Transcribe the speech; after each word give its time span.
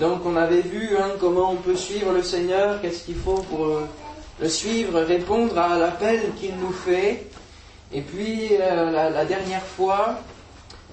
Donc 0.00 0.22
on 0.24 0.34
avait 0.34 0.62
vu 0.62 0.96
hein, 0.96 1.10
comment 1.20 1.52
on 1.52 1.56
peut 1.56 1.76
suivre 1.76 2.12
le 2.12 2.22
Seigneur, 2.22 2.80
qu'est-ce 2.80 3.04
qu'il 3.04 3.16
faut 3.16 3.42
pour 3.42 3.66
euh, 3.66 3.86
le 4.40 4.48
suivre, 4.48 4.98
répondre 4.98 5.58
à 5.58 5.78
l'appel 5.78 6.22
qu'il 6.40 6.56
nous 6.56 6.72
fait. 6.72 7.26
Et 7.92 8.00
puis 8.00 8.48
euh, 8.58 8.90
la, 8.90 9.24
dernière 9.26 9.62
fois, 9.62 10.20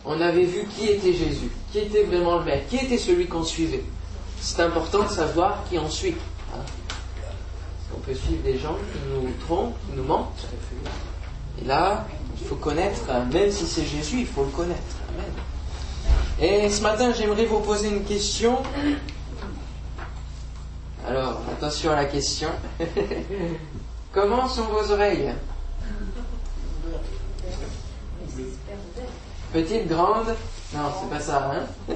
on 0.05 0.19
avait 0.19 0.43
vu 0.43 0.65
qui 0.75 0.87
était 0.87 1.13
Jésus, 1.13 1.49
qui 1.71 1.79
était 1.79 2.03
vraiment 2.03 2.39
le 2.39 2.43
Maître, 2.43 2.67
qui 2.69 2.77
était 2.77 2.97
celui 2.97 3.27
qu'on 3.27 3.43
suivait. 3.43 3.83
C'est 4.41 4.61
important 4.61 5.03
de 5.03 5.09
savoir 5.09 5.63
qui 5.69 5.79
on 5.79 5.89
suit. 5.89 6.15
Hein. 6.53 6.59
On 7.95 7.99
peut 8.01 8.13
suivre 8.13 8.43
des 8.43 8.59
gens 8.59 8.75
qui 8.75 8.99
nous 9.09 9.31
trompent, 9.45 9.77
qui 9.89 9.95
nous 9.95 10.03
mentent. 10.03 10.47
Et 11.61 11.65
là, 11.65 12.05
il 12.41 12.45
faut 12.45 12.55
connaître, 12.55 13.03
même 13.31 13.51
si 13.51 13.65
c'est 13.65 13.85
Jésus, 13.85 14.19
il 14.19 14.27
faut 14.27 14.43
le 14.43 14.51
connaître. 14.51 14.97
Et 16.39 16.69
ce 16.69 16.83
matin, 16.83 17.11
j'aimerais 17.13 17.45
vous 17.45 17.61
poser 17.61 17.87
une 17.87 18.03
question. 18.03 18.57
Alors, 21.07 21.41
attention 21.51 21.91
à 21.91 21.95
la 21.95 22.05
question. 22.05 22.49
Comment 24.13 24.47
sont 24.47 24.65
vos 24.65 24.91
oreilles 24.91 25.33
Petite, 29.51 29.87
grande 29.87 30.35
Non, 30.75 30.91
c'est 31.01 31.09
pas 31.09 31.19
ça, 31.19 31.51
hein 31.51 31.65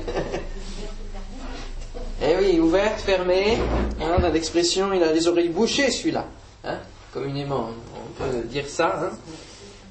Eh 2.23 2.35
oui, 2.37 2.59
ouverte, 2.59 2.99
fermée. 3.01 3.59
Hein, 3.99 4.19
dans 4.19 4.31
l'expression, 4.31 4.91
il 4.93 5.03
a 5.03 5.11
les 5.11 5.27
oreilles 5.27 5.49
bouchées, 5.49 5.91
celui-là. 5.91 6.25
Hein 6.63 6.77
Communément, 7.13 7.69
on 7.95 8.23
peut 8.23 8.41
dire 8.47 8.67
ça. 8.67 9.01
Hein 9.03 9.15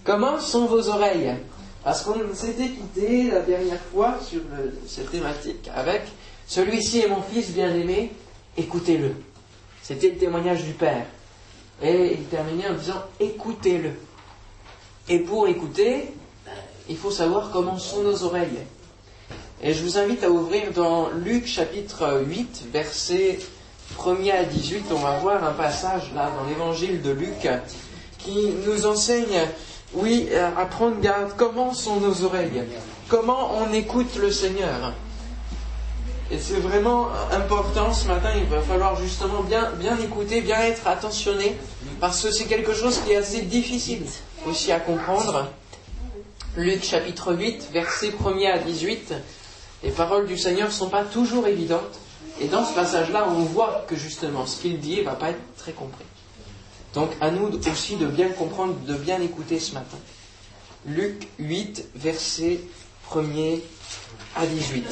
Comment 0.02 0.40
sont 0.40 0.66
vos 0.66 0.88
oreilles 0.88 1.36
Parce 1.82 2.02
qu'on 2.02 2.34
s'était 2.34 2.68
quitté 2.68 3.30
la 3.30 3.40
dernière 3.40 3.80
fois 3.92 4.18
sur 4.22 4.40
cette 4.86 5.10
thématique 5.10 5.70
avec 5.74 6.02
Celui-ci 6.46 7.00
est 7.00 7.08
mon 7.08 7.22
fils 7.22 7.50
bien-aimé, 7.52 8.12
écoutez-le. 8.56 9.14
C'était 9.82 10.10
le 10.10 10.16
témoignage 10.16 10.64
du 10.64 10.72
Père. 10.72 11.06
Et 11.82 12.14
il 12.14 12.24
terminait 12.24 12.68
en 12.68 12.74
disant 12.74 13.02
Écoutez-le. 13.18 13.92
Et 15.08 15.20
pour 15.20 15.48
écouter, 15.48 16.12
il 16.88 16.96
faut 16.96 17.10
savoir 17.10 17.50
comment 17.50 17.78
sont 17.78 18.02
nos 18.02 18.22
oreilles. 18.24 18.60
Et 19.62 19.72
je 19.72 19.82
vous 19.82 19.96
invite 19.96 20.24
à 20.24 20.30
ouvrir 20.30 20.72
dans 20.72 21.08
Luc 21.10 21.46
chapitre 21.46 22.22
8, 22.26 22.64
verset 22.72 23.38
1er 23.98 24.32
à 24.32 24.44
18. 24.44 24.86
On 24.90 24.96
va 24.96 25.18
voir 25.18 25.44
un 25.44 25.52
passage 25.52 26.12
là 26.14 26.30
dans 26.36 26.48
l'évangile 26.48 27.00
de 27.00 27.10
Luc 27.10 27.48
qui 28.18 28.52
nous 28.66 28.86
enseigne 28.86 29.48
oui, 29.94 30.28
euh, 30.30 30.50
à 30.56 30.66
prendre 30.66 31.00
garde. 31.00 31.32
Comment 31.36 31.74
sont 31.74 32.00
nos 32.00 32.24
oreilles? 32.24 32.62
Comment 33.08 33.52
on 33.58 33.72
écoute 33.72 34.16
le 34.16 34.30
Seigneur? 34.30 34.92
Et 36.30 36.38
c'est 36.38 36.60
vraiment 36.60 37.08
important 37.32 37.92
ce 37.92 38.06
matin, 38.06 38.30
il 38.36 38.44
va 38.44 38.60
falloir 38.60 38.94
justement 38.94 39.42
bien, 39.42 39.70
bien 39.80 39.98
écouter, 39.98 40.40
bien 40.40 40.60
être 40.60 40.86
attentionné, 40.86 41.56
parce 42.00 42.22
que 42.22 42.30
c'est 42.30 42.44
quelque 42.44 42.72
chose 42.72 43.00
qui 43.04 43.12
est 43.12 43.16
assez 43.16 43.42
difficile 43.42 44.04
aussi 44.46 44.70
à 44.70 44.78
comprendre. 44.78 45.48
Luc 46.56 46.84
chapitre 46.84 47.34
8, 47.34 47.70
versets 47.72 48.10
1er 48.10 48.52
à 48.52 48.58
18, 48.58 49.14
les 49.82 49.90
paroles 49.90 50.28
du 50.28 50.38
Seigneur 50.38 50.68
ne 50.68 50.72
sont 50.72 50.88
pas 50.88 51.02
toujours 51.02 51.48
évidentes, 51.48 51.98
et 52.40 52.46
dans 52.46 52.64
ce 52.64 52.74
passage-là, 52.74 53.26
on 53.28 53.42
voit 53.42 53.84
que 53.88 53.96
justement 53.96 54.46
ce 54.46 54.60
qu'il 54.60 54.78
dit 54.78 54.98
ne 54.98 55.02
va 55.02 55.16
pas 55.16 55.30
être 55.30 55.56
très 55.56 55.72
compris. 55.72 56.04
Donc 56.94 57.10
à 57.20 57.30
nous 57.30 57.50
aussi 57.70 57.96
de 57.96 58.06
bien 58.06 58.28
comprendre, 58.30 58.74
de 58.86 58.94
bien 58.94 59.20
écouter 59.20 59.58
ce 59.58 59.74
matin. 59.74 59.98
Luc 60.86 61.28
8, 61.38 61.90
versets 61.94 62.60
1er 63.10 63.60
à 64.36 64.46
18. 64.46 64.84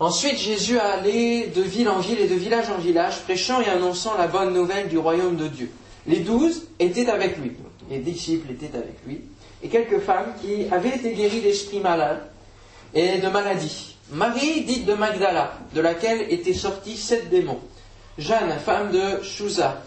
Ensuite, 0.00 0.36
Jésus 0.38 0.78
a 0.78 0.94
allé 0.94 1.46
de 1.54 1.62
ville 1.62 1.88
en 1.88 2.00
ville 2.00 2.18
et 2.18 2.26
de 2.26 2.34
village 2.34 2.68
en 2.70 2.78
village, 2.78 3.20
prêchant 3.20 3.60
et 3.60 3.68
annonçant 3.68 4.18
la 4.18 4.26
bonne 4.26 4.52
nouvelle 4.52 4.88
du 4.88 4.98
royaume 4.98 5.36
de 5.36 5.46
Dieu. 5.46 5.70
Les 6.06 6.18
douze 6.18 6.64
étaient 6.80 7.08
avec 7.08 7.38
lui, 7.38 7.52
les 7.88 7.98
disciples 7.98 8.50
étaient 8.50 8.76
avec 8.76 8.96
lui, 9.06 9.20
et 9.62 9.68
quelques 9.68 10.00
femmes 10.00 10.34
qui 10.40 10.66
avaient 10.72 10.96
été 10.96 11.14
guéries 11.14 11.40
d'esprits 11.40 11.78
malins 11.78 12.18
et 12.94 13.18
de 13.18 13.28
maladies. 13.28 13.94
Marie, 14.10 14.62
dite 14.64 14.86
de 14.86 14.94
Magdala, 14.94 15.56
de 15.72 15.80
laquelle 15.80 16.26
étaient 16.32 16.52
sortis 16.52 16.96
sept 16.96 17.30
démons. 17.30 17.60
Jeanne, 18.18 18.58
femme 18.58 18.90
de 18.90 19.22
Chouza, 19.22 19.82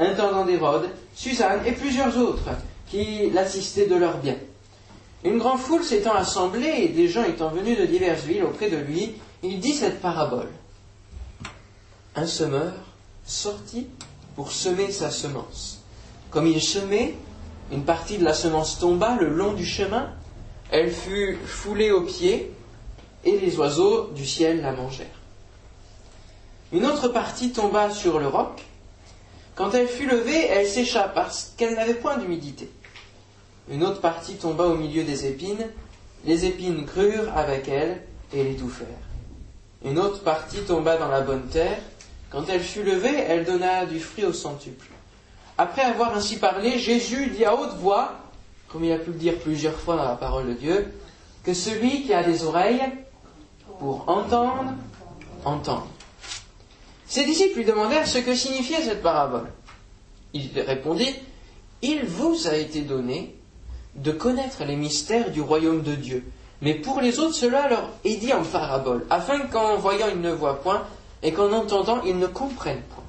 intendant 0.00 0.44
d'Hérode, 0.44 0.90
Suzanne 1.14 1.60
et 1.66 1.72
plusieurs 1.72 2.16
autres 2.16 2.50
qui 2.88 3.30
l'assistaient 3.30 3.86
de 3.86 3.94
leurs 3.94 4.18
biens. 4.18 4.38
Une 5.22 5.38
grande 5.38 5.60
foule 5.60 5.84
s'étant 5.84 6.14
assemblée 6.14 6.74
et 6.78 6.88
des 6.88 7.08
gens 7.08 7.24
étant 7.24 7.50
venus 7.50 7.78
de 7.78 7.84
diverses 7.84 8.22
villes 8.22 8.44
auprès 8.44 8.70
de 8.70 8.78
lui, 8.78 9.12
il 9.42 9.60
dit 9.60 9.74
cette 9.74 10.00
parabole. 10.00 10.48
Un 12.16 12.26
semeur 12.26 12.72
sortit 13.24 13.86
pour 14.34 14.50
semer 14.50 14.90
sa 14.90 15.10
semence. 15.10 15.82
Comme 16.30 16.46
il 16.46 16.62
semait, 16.62 17.14
une 17.70 17.84
partie 17.84 18.18
de 18.18 18.24
la 18.24 18.34
semence 18.34 18.78
tomba 18.78 19.16
le 19.20 19.28
long 19.28 19.52
du 19.52 19.66
chemin, 19.66 20.10
elle 20.70 20.90
fut 20.90 21.38
foulée 21.44 21.90
aux 21.90 22.02
pieds, 22.02 22.52
et 23.24 23.38
les 23.38 23.58
oiseaux 23.58 24.08
du 24.14 24.24
ciel 24.24 24.62
la 24.62 24.72
mangèrent. 24.72 25.06
Une 26.72 26.86
autre 26.86 27.08
partie 27.08 27.52
tomba 27.52 27.90
sur 27.90 28.18
le 28.18 28.28
roc, 28.28 28.62
quand 29.60 29.74
elle 29.74 29.88
fut 29.88 30.06
levée, 30.06 30.46
elle 30.46 30.66
sécha 30.66 31.02
parce 31.14 31.52
qu'elle 31.58 31.74
n'avait 31.74 31.92
point 31.92 32.16
d'humidité. 32.16 32.70
Une 33.70 33.84
autre 33.84 34.00
partie 34.00 34.36
tomba 34.36 34.64
au 34.64 34.74
milieu 34.74 35.04
des 35.04 35.26
épines, 35.26 35.68
les 36.24 36.46
épines 36.46 36.86
crurent 36.86 37.36
avec 37.36 37.68
elle 37.68 38.00
et 38.32 38.42
l'étouffèrent. 38.42 38.86
Une 39.84 39.98
autre 39.98 40.22
partie 40.22 40.62
tomba 40.62 40.96
dans 40.96 41.08
la 41.08 41.20
bonne 41.20 41.46
terre, 41.48 41.76
quand 42.30 42.44
elle 42.48 42.62
fut 42.62 42.82
levée, 42.82 43.14
elle 43.14 43.44
donna 43.44 43.84
du 43.84 44.00
fruit 44.00 44.24
au 44.24 44.32
centuple. 44.32 44.86
Après 45.58 45.82
avoir 45.82 46.16
ainsi 46.16 46.38
parlé, 46.38 46.78
Jésus 46.78 47.26
dit 47.26 47.44
à 47.44 47.54
haute 47.54 47.74
voix, 47.74 48.14
comme 48.68 48.82
il 48.84 48.92
a 48.92 48.98
pu 48.98 49.10
le 49.10 49.18
dire 49.18 49.34
plusieurs 49.40 49.78
fois 49.78 49.96
dans 49.96 50.08
la 50.08 50.16
parole 50.16 50.48
de 50.48 50.54
Dieu, 50.54 50.90
que 51.44 51.52
celui 51.52 52.04
qui 52.04 52.14
a 52.14 52.22
des 52.22 52.44
oreilles 52.44 52.80
pour 53.78 54.08
entendre, 54.08 54.72
entende. 55.44 55.84
Ses 57.10 57.24
disciples 57.24 57.58
lui 57.58 57.64
demandèrent 57.64 58.06
ce 58.06 58.18
que 58.18 58.36
signifiait 58.36 58.82
cette 58.82 59.02
parabole. 59.02 59.48
Il 60.32 60.48
répondit, 60.60 61.12
Il 61.82 62.04
vous 62.04 62.46
a 62.46 62.54
été 62.54 62.82
donné 62.82 63.34
de 63.96 64.12
connaître 64.12 64.64
les 64.64 64.76
mystères 64.76 65.32
du 65.32 65.40
royaume 65.40 65.82
de 65.82 65.96
Dieu. 65.96 66.24
Mais 66.62 66.74
pour 66.74 67.00
les 67.00 67.18
autres, 67.18 67.34
cela 67.34 67.68
leur 67.68 67.90
est 68.04 68.14
dit 68.14 68.32
en 68.32 68.44
parabole, 68.44 69.04
afin 69.10 69.40
qu'en 69.40 69.76
voyant 69.76 70.06
ils 70.08 70.20
ne 70.20 70.30
voient 70.30 70.60
point, 70.60 70.84
et 71.24 71.32
qu'en 71.32 71.52
entendant 71.52 72.00
ils 72.06 72.16
ne 72.16 72.28
comprennent 72.28 72.84
point. 72.94 73.02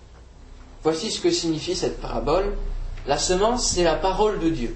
Voici 0.81 1.11
ce 1.11 1.21
que 1.21 1.29
signifie 1.29 1.75
cette 1.75 2.01
parabole. 2.01 2.57
La 3.05 3.19
semence, 3.19 3.69
c'est 3.69 3.83
la 3.83 3.95
parole 3.95 4.39
de 4.39 4.49
Dieu. 4.49 4.75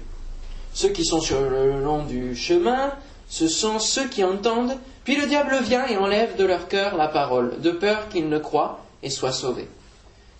Ceux 0.72 0.90
qui 0.90 1.04
sont 1.04 1.20
sur 1.20 1.40
le 1.40 1.82
long 1.82 2.04
du 2.04 2.36
chemin, 2.36 2.92
ce 3.28 3.48
sont 3.48 3.80
ceux 3.80 4.06
qui 4.06 4.22
entendent, 4.22 4.76
puis 5.02 5.16
le 5.16 5.26
diable 5.26 5.58
vient 5.64 5.88
et 5.88 5.96
enlève 5.96 6.36
de 6.36 6.44
leur 6.44 6.68
cœur 6.68 6.96
la 6.96 7.08
parole, 7.08 7.60
de 7.60 7.72
peur 7.72 8.08
qu'ils 8.08 8.28
ne 8.28 8.38
croient 8.38 8.85
et 9.02 9.10
soient 9.10 9.32
sauvés. 9.32 9.68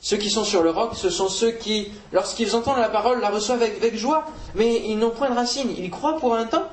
Ceux 0.01 0.19
qui 0.19 0.31
sont 0.31 0.45
sur 0.45 0.63
le 0.63 0.71
roc, 0.71 0.93
ce 0.95 1.11
sont 1.11 1.29
ceux 1.29 1.53
qui, 1.53 1.89
lorsqu'ils 2.13 2.55
entendent 2.55 2.79
la 2.79 2.89
parole, 2.89 3.21
la 3.21 3.31
reçoivent 3.31 3.63
avec, 3.63 3.97
joie, 3.97 4.25
mais 4.55 4.83
ils 4.87 4.99
n'ont 4.99 5.11
point 5.11 5.31
de 5.31 5.35
racine. 5.35 5.69
Ils 5.77 5.91
croient 5.91 6.19
pour 6.19 6.35
un 6.35 6.45
temps 6.45 6.67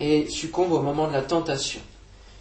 et 0.00 0.28
succombent 0.28 0.72
au 0.72 0.82
moment 0.82 1.06
de 1.06 1.12
la 1.12 1.22
tentation. 1.22 1.80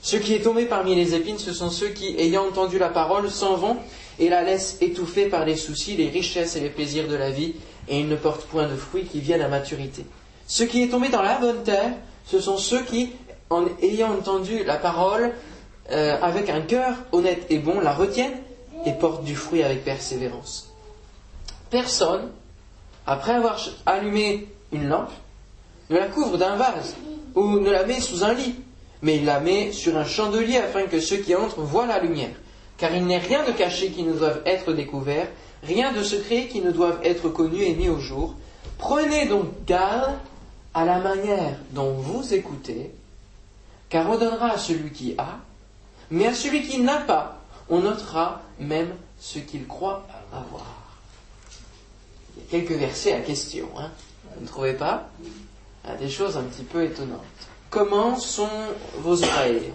Ceux 0.02 0.18
qui 0.18 0.34
est 0.34 0.40
tombé 0.40 0.66
parmi 0.66 0.96
les 0.96 1.14
épines, 1.14 1.38
ce 1.38 1.54
sont 1.54 1.70
ceux 1.70 1.90
qui, 1.90 2.16
ayant 2.18 2.48
entendu 2.48 2.80
la 2.80 2.90
parole, 2.90 3.30
s'en 3.30 3.56
vont 3.56 3.78
et 4.20 4.30
la 4.30 4.42
laissent 4.42 4.78
étouffer 4.82 5.28
par 5.28 5.46
les 5.46 5.56
soucis, 5.56 5.96
les 5.96 6.10
richesses 6.10 6.56
et 6.56 6.60
les 6.60 6.70
plaisirs 6.70 7.08
de 7.08 7.16
la 7.16 7.30
vie, 7.30 7.54
et 7.88 8.00
ils 8.00 8.08
ne 8.08 8.16
portent 8.16 8.46
point 8.46 8.68
de 8.68 8.76
fruits 8.76 9.06
qui 9.06 9.20
viennent 9.20 9.42
à 9.42 9.48
maturité. 9.48 10.06
Ceux 10.48 10.66
qui 10.66 10.82
est 10.82 10.90
tombé 10.90 11.10
dans 11.10 11.22
la 11.22 11.38
bonne 11.38 11.64
terre, 11.64 11.94
ce 12.26 12.40
sont 12.40 12.58
ceux 12.58 12.82
qui, 12.82 13.12
en 13.50 13.66
ayant 13.82 14.12
entendu 14.12 14.64
la 14.64 14.78
parole, 14.78 15.34
euh, 15.92 16.18
avec 16.22 16.50
un 16.50 16.62
cœur 16.62 16.96
honnête 17.12 17.46
et 17.50 17.60
bon, 17.60 17.80
la 17.80 17.94
retiennent 17.94 18.40
et 18.86 18.94
porte 18.94 19.24
du 19.24 19.36
fruit 19.36 19.64
avec 19.64 19.84
persévérance. 19.84 20.70
Personne, 21.70 22.32
après 23.06 23.34
avoir 23.34 23.60
allumé 23.86 24.48
une 24.72 24.88
lampe, 24.88 25.12
ne 25.90 25.98
la 25.98 26.08
couvre 26.08 26.38
d'un 26.38 26.56
vase 26.56 26.96
ou 27.36 27.60
ne 27.60 27.70
la 27.70 27.86
met 27.86 28.00
sous 28.00 28.24
un 28.24 28.34
lit, 28.34 28.56
mais 29.02 29.18
il 29.18 29.26
la 29.26 29.40
met 29.40 29.72
sur 29.72 29.98
un 29.98 30.06
chandelier 30.06 30.58
afin 30.58 30.86
que 30.86 31.00
ceux 31.00 31.18
qui 31.18 31.36
entrent 31.36 31.62
voient 31.62 31.88
la 31.88 32.00
lumière. 32.00 32.36
Car 32.78 32.94
il 32.96 33.06
n'est 33.06 33.18
rien 33.18 33.46
de 33.46 33.52
caché 33.52 33.90
qui 33.90 34.04
ne 34.04 34.14
doive 34.14 34.42
être 34.46 34.74
découvert, 34.74 35.28
rien 35.64 35.92
de 35.92 36.04
secret 36.04 36.48
qui 36.48 36.62
ne 36.62 36.72
doive 36.72 37.00
être 37.04 37.30
connu 37.30 37.64
et 37.64 37.76
mis 37.76 37.90
au 37.90 38.00
jour. 38.00 38.36
Prenez 38.78 39.28
donc 39.28 39.48
garde 39.66 40.14
à 40.74 40.86
la 40.86 41.00
manière 41.00 41.58
dont 41.72 41.92
vous 41.94 42.34
écoutez, 42.34 42.92
car 43.90 44.10
on 44.10 44.18
donnera 44.18 44.52
à 44.52 44.58
celui 44.58 44.92
qui 44.92 45.16
a, 45.18 45.40
mais 46.10 46.28
à 46.28 46.34
celui 46.34 46.64
qui 46.64 46.80
n'a 46.80 46.98
pas, 46.98 47.41
on 47.72 47.80
notera 47.80 48.42
même 48.60 48.94
ce 49.20 49.40
qu'il 49.40 49.66
croit 49.66 50.06
avoir. 50.32 50.66
Il 52.36 52.44
y 52.44 52.46
a 52.46 52.50
quelques 52.50 52.78
versets 52.78 53.14
à 53.14 53.22
question, 53.22 53.68
hein 53.78 53.90
vous 54.36 54.42
ne 54.42 54.48
trouvez 54.48 54.74
pas? 54.74 55.10
Il 55.84 55.90
y 55.90 55.94
a 55.94 55.98
des 55.98 56.10
choses 56.10 56.38
un 56.38 56.44
petit 56.44 56.64
peu 56.64 56.84
étonnantes. 56.84 57.20
Comment 57.70 58.18
sont 58.18 58.50
vos 58.98 59.24
oreilles? 59.24 59.72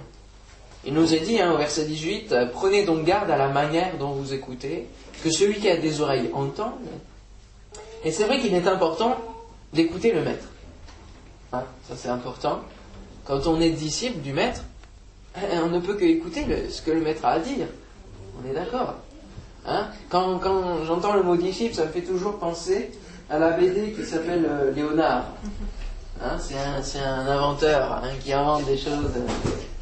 Il 0.85 0.95
nous 0.95 1.15
est 1.15 1.21
dit 1.21 1.41
hein, 1.41 1.53
au 1.53 1.57
verset 1.57 1.85
18, 1.85 2.33
euh, 2.33 2.47
prenez 2.47 2.85
donc 2.85 3.05
garde 3.05 3.31
à 3.31 3.37
la 3.37 3.49
manière 3.49 3.99
dont 3.99 4.13
vous 4.13 4.33
écoutez, 4.33 4.87
que 5.25 5.31
celui 5.31 5.59
qui 5.59 5.69
a 5.69 5.77
des 5.77 6.01
oreilles 6.01 6.31
entende. 6.33 6.75
Et 8.05 8.13
c'est 8.13 8.25
vrai 8.25 8.41
qu'il 8.41 8.55
est 8.55 8.69
important 8.69 9.19
d'écouter 9.73 10.13
le 10.13 10.23
maître. 10.23 10.47
Hein, 11.53 11.65
ça 11.89 11.97
c'est 11.97 12.09
important. 12.09 12.61
Quand 13.25 13.47
on 13.49 13.61
est 13.61 13.71
disciple 13.71 14.21
du 14.21 14.33
maître, 14.33 14.63
on 15.65 15.69
ne 15.69 15.81
peut 15.81 15.95
que 15.95 16.05
écouter 16.05 16.47
ce 16.71 16.83
que 16.83 16.93
le 16.93 17.01
maître 17.01 17.25
a 17.25 17.33
à 17.33 17.39
dire. 17.41 17.67
On 18.39 18.51
est 18.51 18.55
d'accord. 18.55 18.95
Hein? 19.67 19.87
Quand, 20.11 20.41
j'entends 20.85 21.15
le 21.15 21.23
mot 21.23 21.37
disciple, 21.37 21.75
ça 21.75 21.85
me 21.85 21.91
fait 21.91 22.03
toujours 22.03 22.39
penser 22.39 22.93
à 23.29 23.39
la 23.39 23.51
BD 23.51 23.93
qui 23.93 24.05
s'appelle 24.05 24.47
euh, 24.49 24.73
Léonard. 24.73 25.25
Hein, 26.23 26.39
c'est 26.39 26.99
un, 27.01 27.27
inventeur 27.27 28.01
hein, 28.03 28.09
qui 28.23 28.33
invente 28.33 28.65
des 28.65 28.79
choses 28.79 29.11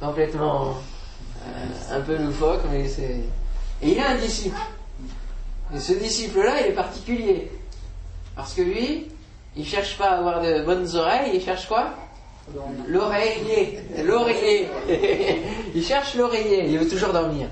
complètement 0.01 0.75
euh, 1.47 1.97
un 1.97 2.01
peu 2.01 2.17
loufoques, 2.17 2.65
mais 2.71 2.89
c'est. 2.89 3.21
Et 3.83 3.93
il 3.93 4.01
a 4.01 4.11
un 4.11 4.17
disciple. 4.17 4.57
Et 5.75 5.79
ce 5.79 5.93
disciple-là, 5.93 6.61
il 6.61 6.67
est 6.69 6.75
particulier. 6.75 7.51
Parce 8.35 8.55
que 8.55 8.63
lui, 8.63 9.09
il 9.57 9.67
cherche 9.67 9.97
pas 9.97 10.11
à 10.11 10.19
avoir 10.19 10.43
de 10.43 10.63
bonnes 10.63 10.89
oreilles, 10.97 11.33
il 11.35 11.43
cherche 11.43 11.69
quoi? 11.69 11.91
L'oreiller. 12.89 13.81
L'oreiller. 14.05 14.69
il 15.75 15.85
cherche 15.85 16.15
l'oreiller, 16.15 16.69
il 16.69 16.79
veut 16.79 16.89
toujours 16.89 17.13
dormir. 17.13 17.49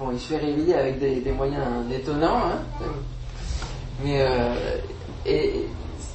Bon, 0.00 0.10
il 0.12 0.18
se 0.18 0.28
fait 0.28 0.38
réveiller 0.38 0.74
avec 0.74 0.98
des, 0.98 1.30
moyens 1.30 1.62
étonnants. 1.92 2.38
Hein 2.38 2.86
Mais 4.02 4.22
euh, 4.22 4.78
et 5.26 5.66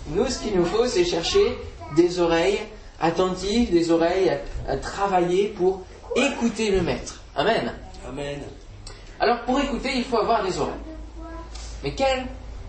nous, 0.08 0.28
ce 0.28 0.40
qu'il 0.40 0.58
nous 0.58 0.66
faut, 0.66 0.88
c'est 0.88 1.06
chercher 1.06 1.56
des 1.96 2.20
oreilles 2.20 2.62
attentives, 3.00 3.72
des 3.72 3.92
oreilles 3.92 4.32
à, 4.68 4.78
travailler 4.78 5.50
pour 5.50 5.84
écouter 6.16 6.72
le 6.72 6.82
maître. 6.82 7.22
Amen. 7.36 7.74
Amen. 8.08 8.40
Alors, 9.20 9.42
pour 9.42 9.60
écouter, 9.60 9.92
il 9.96 10.04
faut 10.04 10.18
avoir 10.18 10.44
des 10.44 10.58
oreilles. 10.60 10.74
Mais 11.84 11.94
quel 11.94 12.26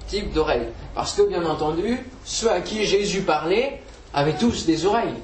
type 0.08 0.34
d'oreilles? 0.34 0.68
Parce 0.94 1.14
que, 1.14 1.22
bien 1.22 1.46
entendu, 1.46 1.98
ceux 2.26 2.50
à 2.50 2.60
qui 2.60 2.84
Jésus 2.84 3.22
parlait 3.22 3.80
avaient 4.12 4.36
tous 4.36 4.66
des 4.66 4.84
oreilles. 4.84 5.16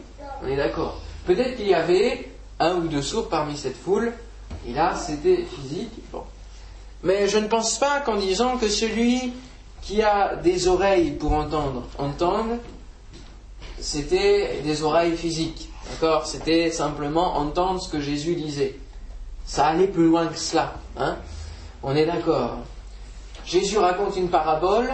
On 0.43 0.49
est 0.49 0.57
d'accord. 0.57 1.03
Peut-être 1.27 1.55
qu'il 1.57 1.69
y 1.69 1.75
avait 1.75 2.31
un 2.61 2.77
ou 2.77 2.89
deux 2.89 3.03
sourds 3.03 3.29
parmi 3.29 3.59
cette 3.59 3.77
foule, 3.77 4.15
et 4.69 4.73
là, 4.73 4.95
c'était 4.95 5.45
physique. 5.45 5.93
Mais 7.03 7.29
je 7.29 7.39
ne 7.39 7.49
pense 7.49 7.79
pas 7.79 8.01
qu'en 8.01 8.17
disant 8.17 8.59
que 8.59 8.69
celui 8.69 9.33
qui 9.81 10.03
a 10.03 10.37
des 10.37 10.69
oreilles 10.69 11.11
pour 11.13 11.33
entendre, 11.33 11.89
entende, 11.99 12.59
c'était 13.81 14.61
des 14.63 14.83
oreilles 14.83 15.17
physiques. 15.17 15.69
D'accord? 15.91 16.27
C'était 16.27 16.71
simplement 16.71 17.37
entendre 17.37 17.83
ce 17.83 17.89
que 17.89 18.01
Jésus 18.01 18.37
disait. 18.37 18.79
Ça 19.45 19.67
allait 19.67 19.89
plus 19.89 20.07
loin 20.07 20.27
que 20.27 20.39
cela. 20.39 20.75
Hein? 20.97 21.17
On 21.83 21.97
est 21.97 22.07
d'accord. 22.07 22.59
Jésus 23.45 23.79
raconte 23.79 24.17
une 24.17 24.29
parabole 24.29 24.89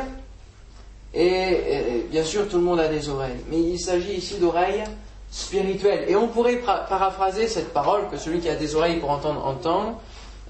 et, 1.13 2.07
bien 2.11 2.25
sûr 2.25 2.49
tout 2.49 2.57
le 2.57 2.63
monde 2.63 2.81
a 2.81 2.89
des 2.89 3.11
oreilles. 3.11 3.41
Mais 3.51 3.61
il 3.61 3.79
s'agit 3.79 4.15
ici 4.15 4.39
d'oreilles 4.39 4.85
spirituelles. 5.31 6.05
Et 6.09 6.17
on 6.17 6.29
pourrait 6.29 6.57
paraphraser 6.57 7.49
cette 7.49 7.73
parole 7.73 8.09
que 8.11 8.17
celui 8.17 8.41
qui 8.41 8.49
a 8.49 8.57
des 8.57 8.75
oreilles 8.75 8.99
pour 8.99 9.11
entendre 9.11 9.45
entend 9.45 10.01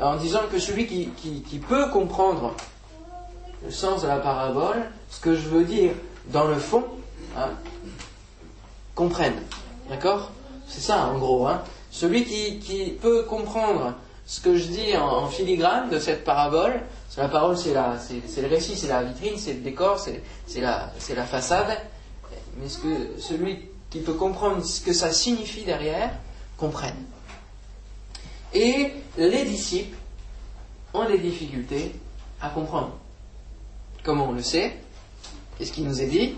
en 0.00 0.16
disant 0.16 0.42
que 0.50 0.58
celui 0.58 0.86
qui 0.86 1.58
peut 1.68 1.88
comprendre 1.90 2.54
le 3.64 3.70
sens 3.70 4.02
de 4.02 4.08
la 4.08 4.16
parabole, 4.16 4.90
ce 5.10 5.20
que 5.20 5.34
je 5.34 5.48
veux 5.48 5.64
dire 5.64 5.92
dans 6.26 6.46
le 6.46 6.56
fond, 6.56 6.84
hein, 7.36 7.50
comprenne. 8.94 9.34
D'accord? 9.88 10.30
C'est 10.68 10.80
ça 10.80 11.06
en 11.06 11.18
gros. 11.18 11.46
Hein. 11.46 11.62
Celui 11.90 12.24
qui, 12.24 12.96
peut 13.00 13.24
comprendre 13.24 13.94
ce 14.26 14.40
que 14.40 14.56
je 14.56 14.66
dis 14.66 14.96
en, 14.96 15.26
filigrane 15.28 15.88
de 15.88 15.98
cette 15.98 16.24
parabole, 16.24 16.80
la 17.16 17.28
parole 17.28 17.56
c'est, 17.56 17.74
c'est, 18.26 18.42
le 18.42 18.48
récit, 18.48 18.76
c'est 18.76 18.86
la 18.86 19.02
vitrine, 19.02 19.36
c'est 19.36 19.54
le 19.54 19.60
décor, 19.60 19.98
c'est, 19.98 20.60
la, 20.60 20.92
la 21.16 21.24
façade, 21.24 21.78
mais 22.60 22.68
ce 22.68 22.78
que, 22.78 23.18
celui 23.18 23.68
qui 23.90 24.00
peut 24.00 24.14
comprendre 24.14 24.64
ce 24.64 24.80
que 24.80 24.92
ça 24.92 25.12
signifie 25.12 25.64
derrière, 25.64 26.10
comprenne. 26.56 26.96
Et 28.52 28.92
les 29.16 29.44
disciples 29.44 29.96
ont 30.94 31.06
des 31.06 31.18
difficultés 31.18 31.94
à 32.40 32.48
comprendre. 32.50 32.96
Comment 34.02 34.28
on 34.28 34.32
le 34.32 34.42
sait 34.42 34.76
Qu'est-ce 35.58 35.72
qui 35.72 35.82
nous 35.82 36.00
est 36.00 36.06
dit 36.06 36.34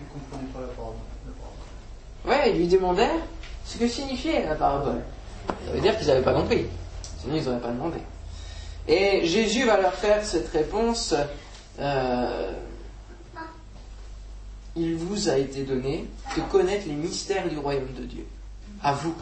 Ils 0.00 0.06
pas 0.52 0.60
la 0.60 0.66
parole. 0.68 0.94
Ouais, 2.26 2.50
ils 2.50 2.58
lui 2.58 2.68
demandèrent 2.68 3.22
ce 3.64 3.78
que 3.78 3.88
signifiait 3.88 4.46
la 4.46 4.54
parabole. 4.54 5.02
Ça 5.48 5.72
veut 5.72 5.80
dire 5.80 5.96
qu'ils 5.96 6.08
n'avaient 6.08 6.22
pas 6.22 6.34
compris. 6.34 6.66
Sinon, 7.20 7.36
ils 7.36 7.44
n'auraient 7.44 7.60
pas 7.60 7.70
demandé. 7.70 7.98
Et 8.88 9.26
Jésus 9.26 9.64
va 9.64 9.80
leur 9.80 9.94
faire 9.94 10.24
cette 10.24 10.48
réponse. 10.48 11.14
Euh, 11.78 12.52
il 14.76 14.96
vous 14.96 15.28
a 15.28 15.38
été 15.38 15.62
donné 15.62 16.06
de 16.36 16.42
connaître 16.42 16.86
les 16.86 16.94
mystères 16.94 17.48
du 17.48 17.58
royaume 17.58 17.92
de 17.98 18.04
Dieu. 18.04 18.26
À 18.82 18.92
vous. 18.92 19.14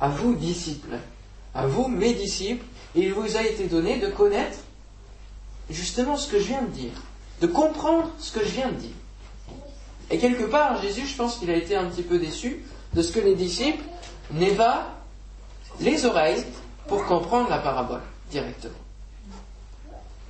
À 0.00 0.08
vous, 0.08 0.34
disciples. 0.34 0.96
À 1.54 1.66
vous, 1.66 1.88
mes 1.88 2.14
disciples. 2.14 2.64
Il 2.94 3.12
vous 3.12 3.36
a 3.36 3.42
été 3.42 3.66
donné 3.66 3.98
de 3.98 4.08
connaître 4.08 4.58
justement 5.68 6.16
ce 6.16 6.30
que 6.30 6.38
je 6.38 6.44
viens 6.44 6.62
de 6.62 6.70
dire, 6.70 6.92
de 7.40 7.46
comprendre 7.46 8.10
ce 8.18 8.32
que 8.32 8.44
je 8.44 8.50
viens 8.50 8.68
de 8.68 8.76
dire. 8.76 8.94
Et 10.10 10.18
quelque 10.18 10.44
part, 10.44 10.80
Jésus, 10.80 11.06
je 11.06 11.16
pense 11.16 11.36
qu'il 11.36 11.50
a 11.50 11.56
été 11.56 11.74
un 11.76 11.86
petit 11.86 12.02
peu 12.02 12.18
déçu 12.18 12.62
de 12.94 13.02
ce 13.02 13.12
que 13.12 13.20
les 13.20 13.34
disciples 13.34 13.82
n'aient 14.32 14.54
pas 14.54 14.94
les 15.80 16.06
oreilles 16.06 16.44
pour 16.86 17.04
comprendre 17.04 17.50
la 17.50 17.58
parabole 17.58 18.02
directement. 18.30 18.72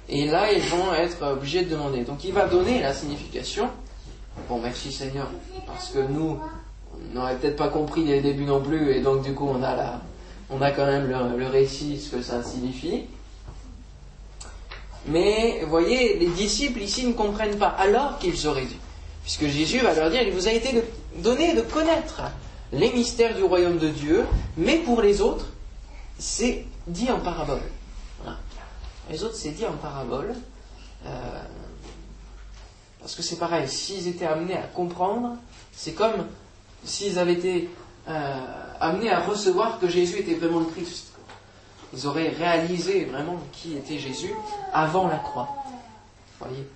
Et 0.08 0.26
là, 0.26 0.52
ils 0.52 0.62
vont 0.62 0.94
être 0.94 1.22
obligés 1.22 1.64
de 1.64 1.70
demander. 1.70 2.04
Donc 2.04 2.24
il 2.24 2.32
va 2.32 2.46
donner 2.46 2.80
la 2.80 2.94
signification. 2.94 3.68
Bon, 4.48 4.60
merci 4.60 4.92
Seigneur, 4.92 5.28
parce 5.66 5.90
que 5.90 5.98
nous, 5.98 6.38
on 6.94 7.14
n'aurait 7.14 7.36
peut-être 7.36 7.56
pas 7.56 7.68
compris 7.68 8.04
dès 8.04 8.16
le 8.16 8.22
début 8.22 8.44
non 8.44 8.60
plus, 8.60 8.92
et 8.92 9.00
donc 9.00 9.22
du 9.22 9.34
coup, 9.34 9.48
on 9.48 9.62
a, 9.62 9.74
la, 9.74 10.00
on 10.50 10.62
a 10.62 10.70
quand 10.70 10.86
même 10.86 11.08
le, 11.08 11.46
récit, 11.46 11.98
ce 11.98 12.14
que 12.14 12.22
ça 12.22 12.42
signifie. 12.44 13.04
Mais, 15.08 15.60
vous 15.62 15.70
voyez, 15.70 16.18
les 16.18 16.28
disciples 16.28 16.80
ici 16.80 17.06
ne 17.06 17.12
comprennent 17.12 17.58
pas, 17.58 17.68
alors 17.68 18.18
qu'ils 18.18 18.46
auraient 18.46 18.66
dû. 18.66 18.76
Puisque 19.22 19.46
Jésus 19.46 19.80
va 19.80 19.94
leur 19.94 20.10
dire, 20.10 20.22
il 20.22 20.32
vous 20.32 20.46
a 20.46 20.52
été 20.52 20.82
donné 21.18 21.54
de 21.54 21.62
connaître 21.62 22.22
les 22.72 22.92
mystères 22.92 23.34
du 23.34 23.42
royaume 23.42 23.78
de 23.78 23.88
Dieu, 23.88 24.24
mais 24.56 24.78
pour 24.78 25.02
les 25.02 25.20
autres, 25.20 25.46
c'est 26.18 26.64
dit 26.86 27.10
en 27.10 27.18
parabole. 27.18 27.62
Les 29.10 29.22
autres, 29.22 29.36
c'est 29.36 29.50
dit 29.50 29.66
en 29.66 29.72
parabole. 29.72 30.34
Euh, 31.06 31.42
parce 33.06 33.14
que 33.14 33.22
c'est 33.22 33.38
pareil, 33.38 33.68
s'ils 33.68 34.08
étaient 34.08 34.26
amenés 34.26 34.56
à 34.56 34.62
comprendre, 34.62 35.36
c'est 35.70 35.92
comme 35.92 36.26
s'ils 36.82 37.20
avaient 37.20 37.34
été 37.34 37.70
euh, 38.08 38.46
amenés 38.80 39.10
à 39.10 39.20
recevoir 39.20 39.78
que 39.78 39.86
Jésus 39.86 40.18
était 40.18 40.34
vraiment 40.34 40.58
le 40.58 40.64
Christ. 40.64 41.12
Ils 41.94 42.04
auraient 42.08 42.30
réalisé 42.30 43.04
vraiment 43.04 43.38
qui 43.52 43.76
était 43.76 44.00
Jésus 44.00 44.34
avant 44.72 45.06
la 45.06 45.18
croix. 45.18 45.48
Voyez 46.40 46.66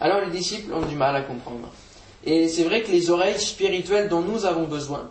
Alors 0.00 0.20
les 0.22 0.32
disciples 0.32 0.74
ont 0.74 0.84
du 0.84 0.96
mal 0.96 1.14
à 1.14 1.20
comprendre. 1.20 1.68
Et 2.24 2.48
c'est 2.48 2.64
vrai 2.64 2.82
que 2.82 2.90
les 2.90 3.08
oreilles 3.10 3.38
spirituelles 3.38 4.08
dont 4.08 4.22
nous 4.22 4.46
avons 4.46 4.64
besoin 4.64 5.10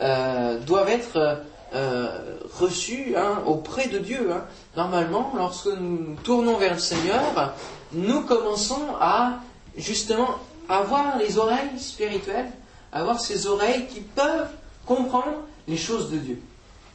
euh, 0.00 0.60
doivent 0.60 0.90
être 0.90 1.42
euh, 1.74 2.36
reçues 2.60 3.16
hein, 3.16 3.42
auprès 3.44 3.88
de 3.88 3.98
Dieu. 3.98 4.30
Hein. 4.32 4.44
Normalement, 4.76 5.32
lorsque 5.36 5.66
nous 5.66 6.14
tournons 6.22 6.58
vers 6.58 6.74
le 6.74 6.78
Seigneur, 6.78 7.54
nous 7.92 8.20
commençons 8.20 8.94
à 9.00 9.40
justement 9.76 10.38
avoir 10.68 11.18
les 11.18 11.38
oreilles 11.38 11.78
spirituelles, 11.78 12.50
avoir 12.92 13.20
ces 13.20 13.46
oreilles 13.46 13.86
qui 13.86 14.00
peuvent 14.00 14.50
comprendre 14.86 15.42
les 15.66 15.76
choses 15.76 16.10
de 16.10 16.18
Dieu. 16.18 16.40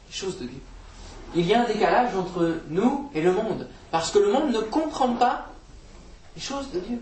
Les 0.08 0.14
choses 0.14 0.38
de 0.38 0.46
Dieu 0.46 0.60
il 1.34 1.46
y 1.46 1.54
a 1.54 1.62
un 1.62 1.66
décalage 1.66 2.14
entre 2.16 2.56
nous 2.68 3.10
et 3.14 3.20
le 3.20 3.32
monde. 3.32 3.68
Parce 3.90 4.10
que 4.10 4.18
le 4.18 4.32
monde 4.32 4.52
ne 4.52 4.60
comprend 4.60 5.14
pas 5.14 5.46
les 6.34 6.42
choses 6.42 6.70
de 6.72 6.80
Dieu. 6.80 6.98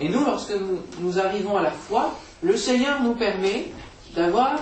Et 0.00 0.08
nous, 0.08 0.24
lorsque 0.24 0.54
nous, 1.00 1.18
arrivons 1.18 1.56
à 1.56 1.62
la 1.62 1.70
foi, 1.70 2.14
le 2.42 2.56
Seigneur 2.56 3.02
nous 3.02 3.14
permet 3.14 3.66
d'avoir 4.14 4.58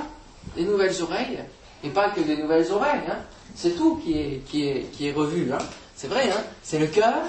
des 0.56 0.64
nouvelles 0.64 1.02
oreilles. 1.02 1.40
Et 1.82 1.90
pas 1.90 2.10
que 2.10 2.20
des 2.20 2.36
nouvelles 2.36 2.70
oreilles. 2.72 3.02
Hein. 3.08 3.18
C'est 3.54 3.76
tout 3.76 3.96
qui 3.96 4.18
est, 4.18 4.42
qui 4.46 4.68
est, 4.68 4.82
qui 4.92 5.08
est 5.08 5.12
revu. 5.12 5.50
Hein. 5.52 5.58
C'est 5.96 6.08
vrai, 6.08 6.30
hein. 6.30 6.42
c'est 6.62 6.78
le 6.78 6.86
cœur, 6.86 7.22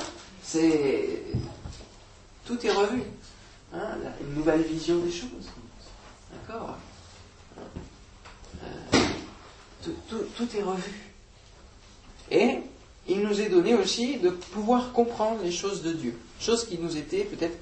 c'est. 0.43 1.23
Tout 2.51 2.67
est 2.67 2.72
revu. 2.72 3.03
Hein. 3.74 3.96
Une 4.20 4.36
nouvelle 4.36 4.62
vision 4.63 4.98
des 4.98 5.12
choses. 5.12 5.48
D'accord? 6.34 6.75
Euh, 8.62 8.98
tout 10.36 10.58
est 10.58 10.62
revu. 10.62 10.91
Et 12.29 12.60
il 13.08 13.22
nous 13.22 13.39
est 13.39 13.48
donné 13.48 13.74
aussi 13.74 14.17
de 14.17 14.31
pouvoir 14.31 14.91
comprendre 14.91 15.39
les 15.41 15.51
choses 15.53 15.81
de 15.81 15.93
Dieu, 15.93 16.20
choses 16.41 16.67
qui 16.67 16.77
nous 16.77 16.98
étaient 16.98 17.24
peut-être 17.24 17.58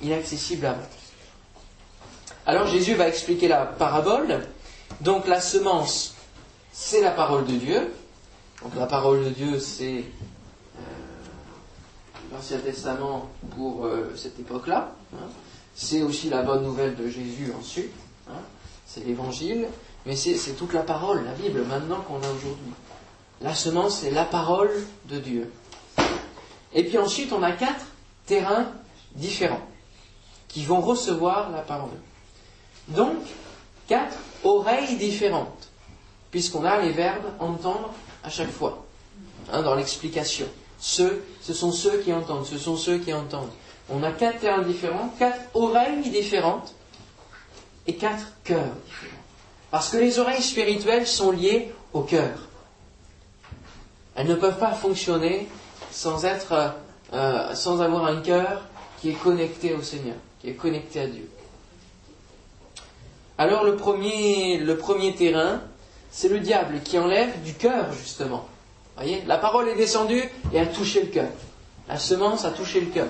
inaccessibles 0.00 0.64
avant. 0.64 0.88
Alors 2.46 2.66
Jésus 2.66 2.94
va 2.94 3.08
expliquer 3.08 3.48
la 3.48 3.66
parabole 3.66 4.46
Donc 5.02 5.26
la 5.26 5.42
semence, 5.42 6.14
c'est 6.72 7.02
la 7.02 7.10
parole 7.10 7.44
de 7.44 7.56
Dieu. 7.56 7.92
Donc 8.62 8.74
la 8.76 8.86
parole 8.86 9.22
de 9.22 9.28
Dieu, 9.28 9.58
c'est 9.58 10.04
l'Ancien 12.34 12.58
Testament 12.58 13.28
pour 13.56 13.86
euh, 13.86 14.12
cette 14.16 14.38
époque-là. 14.38 14.92
Hein. 15.14 15.26
C'est 15.74 16.02
aussi 16.02 16.28
la 16.28 16.42
bonne 16.42 16.64
nouvelle 16.64 16.96
de 16.96 17.08
Jésus 17.08 17.52
ensuite. 17.58 17.92
Hein. 18.28 18.40
C'est 18.86 19.04
l'évangile. 19.04 19.68
Mais 20.06 20.16
c'est 20.16 20.52
toute 20.52 20.74
la 20.74 20.82
parole, 20.82 21.24
la 21.24 21.32
Bible, 21.32 21.62
maintenant 21.62 22.00
qu'on 22.02 22.16
a 22.16 22.30
aujourd'hui. 22.30 22.72
La 23.40 23.54
semence, 23.54 24.00
c'est 24.00 24.10
la 24.10 24.24
parole 24.24 24.70
de 25.06 25.18
Dieu. 25.18 25.50
Et 26.74 26.84
puis 26.84 26.98
ensuite, 26.98 27.32
on 27.32 27.42
a 27.42 27.52
quatre 27.52 27.86
terrains 28.26 28.66
différents 29.14 29.66
qui 30.48 30.64
vont 30.64 30.82
recevoir 30.82 31.50
la 31.50 31.62
parole. 31.62 31.98
Donc, 32.88 33.16
quatre 33.88 34.16
oreilles 34.42 34.96
différentes, 34.96 35.70
puisqu'on 36.30 36.64
a 36.64 36.82
les 36.82 36.92
verbes 36.92 37.32
entendre 37.38 37.90
à 38.22 38.28
chaque 38.28 38.50
fois, 38.50 38.84
hein, 39.50 39.62
dans 39.62 39.74
l'explication. 39.74 40.46
Ce 40.84 41.54
sont 41.54 41.72
ceux 41.72 41.98
qui 42.02 42.12
entendent, 42.12 42.44
ce 42.44 42.58
sont 42.58 42.76
ceux 42.76 42.98
qui 42.98 43.14
entendent. 43.14 43.48
On 43.88 44.02
a 44.02 44.12
quatre 44.12 44.40
terrains 44.40 44.60
différents, 44.62 45.08
quatre 45.18 45.40
oreilles 45.54 46.10
différentes 46.10 46.74
et 47.86 47.94
quatre 47.94 48.26
cœurs 48.44 48.74
différents. 48.84 49.22
Parce 49.70 49.88
que 49.88 49.96
les 49.96 50.18
oreilles 50.18 50.42
spirituelles 50.42 51.06
sont 51.06 51.30
liées 51.30 51.72
au 51.94 52.02
cœur. 52.02 52.38
Elles 54.14 54.26
ne 54.26 54.34
peuvent 54.34 54.58
pas 54.58 54.72
fonctionner 54.72 55.48
sans 55.90 56.26
être, 56.26 56.74
euh, 57.14 57.54
sans 57.54 57.80
avoir 57.80 58.04
un 58.04 58.20
cœur 58.20 58.62
qui 59.00 59.08
est 59.08 59.14
connecté 59.14 59.72
au 59.72 59.80
Seigneur, 59.80 60.16
qui 60.40 60.50
est 60.50 60.54
connecté 60.54 61.00
à 61.00 61.06
Dieu. 61.06 61.30
Alors 63.38 63.64
le 63.64 63.74
premier 63.74 65.14
terrain, 65.16 65.62
c'est 66.10 66.28
le 66.28 66.40
diable 66.40 66.82
qui 66.84 66.98
enlève 66.98 67.42
du 67.42 67.54
cœur 67.54 67.90
justement. 67.92 68.46
Voyez, 68.96 69.22
la 69.26 69.38
parole 69.38 69.68
est 69.68 69.74
descendue 69.74 70.22
et 70.52 70.60
a 70.60 70.66
touché 70.66 71.02
le 71.02 71.08
cœur. 71.08 71.28
La 71.88 71.98
semence 71.98 72.44
a 72.44 72.50
touché 72.50 72.80
le 72.80 72.86
cœur. 72.86 73.08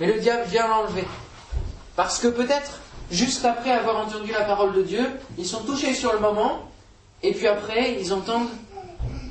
Mais 0.00 0.06
le 0.06 0.20
diable 0.20 0.44
vient 0.48 0.68
l'enlever. 0.68 1.04
Parce 1.96 2.18
que 2.18 2.28
peut-être, 2.28 2.80
juste 3.10 3.44
après 3.44 3.72
avoir 3.72 4.06
entendu 4.06 4.30
la 4.32 4.44
parole 4.44 4.74
de 4.74 4.82
Dieu, 4.82 5.04
ils 5.36 5.46
sont 5.46 5.62
touchés 5.64 5.94
sur 5.94 6.12
le 6.12 6.20
moment, 6.20 6.60
et 7.22 7.32
puis 7.32 7.46
après, 7.46 8.00
ils 8.00 8.12
entendent 8.12 8.48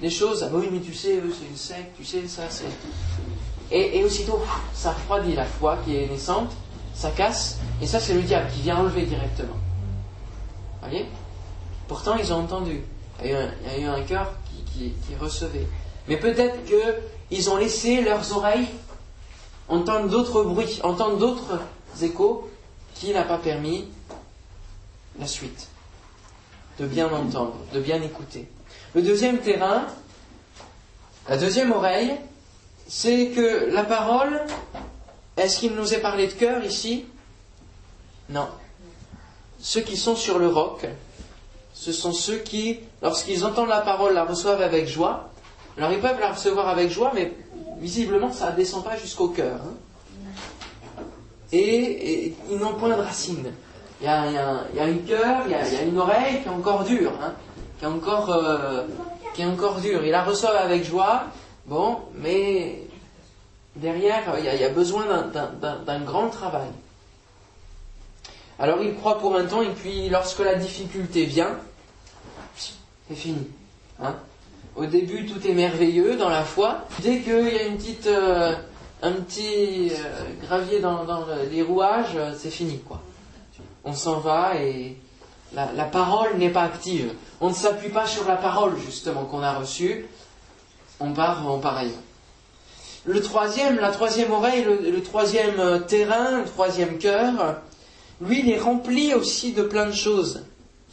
des 0.01 0.09
choses. 0.09 0.43
Ah 0.43 0.49
bah 0.49 0.57
oui, 0.59 0.69
mais 0.71 0.81
tu 0.81 0.93
sais, 0.93 1.21
c'est 1.21 1.47
une 1.47 1.55
secte, 1.55 1.95
tu 1.97 2.03
sais, 2.03 2.27
ça, 2.27 2.43
c'est. 2.49 2.65
Et, 3.71 4.03
aussitôt, 4.03 4.41
ça 4.73 4.91
refroidit 4.91 5.35
la 5.35 5.45
foi 5.45 5.77
qui 5.83 5.95
est 5.95 6.07
naissante, 6.07 6.51
ça 6.93 7.11
casse, 7.11 7.57
et 7.81 7.87
ça, 7.87 7.99
c'est 7.99 8.13
le 8.13 8.21
diable 8.21 8.49
qui 8.53 8.61
vient 8.61 8.77
enlever 8.77 9.03
directement. 9.03 9.57
Voyez? 10.81 11.05
Pourtant, 11.87 12.15
ils 12.15 12.31
ont 12.33 12.37
entendu. 12.37 12.81
Il 13.23 13.31
y 13.31 13.33
a 13.33 13.77
eu 13.79 13.85
un, 13.85 14.01
cœur 14.03 14.31
qui, 14.77 15.15
recevait. 15.19 15.67
Mais 16.07 16.17
peut-être 16.17 16.57
qu'ils 16.65 17.49
ont 17.49 17.57
laissé 17.57 18.01
leurs 18.01 18.35
oreilles 18.35 18.67
entendre 19.67 20.09
d'autres 20.09 20.43
bruits, 20.43 20.79
entendre 20.83 21.17
d'autres 21.17 21.59
échos 22.01 22.49
qui 22.95 23.11
n'a 23.11 23.23
pas 23.23 23.37
permis 23.37 23.87
la 25.19 25.27
suite. 25.27 25.67
De 26.79 26.85
bien 26.85 27.11
entendre, 27.11 27.55
de 27.73 27.79
bien 27.79 28.01
écouter. 28.01 28.47
Le 28.93 29.01
deuxième 29.01 29.39
terrain, 29.39 29.87
la 31.27 31.37
deuxième 31.37 31.71
oreille, 31.71 32.15
c'est 32.87 33.29
que 33.29 33.69
la 33.71 33.83
parole, 33.83 34.41
est-ce 35.35 35.59
qu'il 35.59 35.73
nous 35.73 35.93
est 35.93 35.99
parlé 35.99 36.27
de 36.27 36.33
cœur 36.33 36.63
ici? 36.63 37.05
Non. 38.29 38.47
Ceux 39.59 39.81
qui 39.81 39.97
sont 39.97 40.15
sur 40.15 40.39
le 40.39 40.47
roc, 40.47 40.85
ce 41.79 41.91
sont 41.91 42.11
ceux 42.11 42.37
qui, 42.37 42.79
lorsqu'ils 43.03 43.45
entendent 43.45 43.69
la 43.69 43.81
parole, 43.81 44.15
la 44.15 44.25
reçoivent 44.25 44.63
avec 44.63 44.87
joie. 44.87 45.29
Alors 45.77 45.91
ils 45.91 45.99
peuvent 45.99 46.19
la 46.19 46.31
recevoir 46.31 46.67
avec 46.69 46.89
joie, 46.89 47.11
mais 47.13 47.31
visiblement 47.77 48.31
ça 48.33 48.51
ne 48.51 48.55
descend 48.55 48.83
pas 48.83 48.97
jusqu'au 48.97 49.27
cœur. 49.27 49.59
Hein. 49.63 49.75
Et, 51.51 52.33
ils 52.49 52.57
n'ont 52.57 52.73
point 52.73 52.89
de 52.89 52.95
racine. 52.95 53.53
Il 54.01 54.05
y 54.05 54.07
a, 54.07 54.21
un 54.23 54.97
cœur, 55.07 55.43
il 55.45 55.51
y 55.51 55.53
a, 55.53 55.83
une 55.83 55.99
oreille 55.99 56.41
qui 56.41 56.47
est 56.47 56.51
encore 56.51 56.83
dure, 56.83 57.13
hein, 57.21 57.33
qui, 57.77 57.85
est 57.85 57.87
encore, 57.87 58.31
euh, 58.31 58.83
qui 59.35 59.43
est 59.43 59.45
encore 59.45 59.79
dure. 59.79 60.03
Ils 60.03 60.11
la 60.11 60.23
reçoivent 60.23 60.55
avec 60.55 60.83
joie, 60.83 61.25
bon, 61.67 61.97
mais 62.15 62.81
derrière, 63.75 64.23
il 64.39 64.45
y 64.45 64.63
a, 64.63 64.69
besoin 64.69 65.05
d'un 65.05 65.99
grand 66.01 66.29
travail. 66.29 66.69
Alors 68.59 68.81
ils 68.81 68.95
croient 68.95 69.19
pour 69.19 69.35
un 69.35 69.45
temps, 69.45 69.61
et 69.61 69.69
puis 69.69 70.09
lorsque 70.09 70.39
la 70.39 70.55
difficulté 70.55 71.25
vient, 71.25 71.57
c'est 73.07 73.15
fini. 73.15 73.47
Hein. 74.01 74.15
Au 74.75 74.85
début, 74.85 75.25
tout 75.25 75.45
est 75.47 75.53
merveilleux 75.53 76.17
dans 76.17 76.29
la 76.29 76.43
foi. 76.43 76.85
Dès 77.01 77.21
qu'il 77.21 77.49
y 77.49 77.57
a 77.57 77.63
une 77.63 77.77
petite, 77.77 78.07
euh, 78.07 78.53
un 79.01 79.11
petit 79.13 79.89
euh, 79.91 80.23
gravier 80.43 80.79
dans, 80.79 81.05
les 81.49 81.63
rouages, 81.63 82.15
euh, 82.15 82.33
c'est 82.37 82.51
fini. 82.51 82.79
quoi. 82.79 83.01
On 83.83 83.93
s'en 83.93 84.19
va 84.19 84.55
et 84.61 84.97
la, 85.53 85.85
parole 85.85 86.37
n'est 86.37 86.51
pas 86.51 86.63
active. 86.63 87.13
On 87.41 87.49
ne 87.49 87.53
s'appuie 87.53 87.89
pas 87.89 88.05
sur 88.05 88.27
la 88.27 88.35
parole, 88.35 88.77
justement, 88.77 89.23
qu'on 89.23 89.41
a 89.41 89.53
reçue. 89.53 90.05
On 90.99 91.13
part, 91.13 91.43
part 91.61 91.77
ailleurs. 91.77 91.93
Le 93.05 93.21
troisième, 93.21 93.77
la 93.77 93.91
troisième 93.91 94.31
oreille, 94.31 94.63
le 94.63 95.01
troisième 95.01 95.85
terrain, 95.87 96.39
le 96.39 96.45
troisième 96.45 96.97
cœur, 96.97 97.61
lui, 98.19 98.41
il 98.41 98.49
est 98.49 98.59
rempli 98.59 99.13
aussi 99.13 99.53
de 99.53 99.63
plein 99.63 99.85
de 99.85 99.93
choses. 99.93 100.43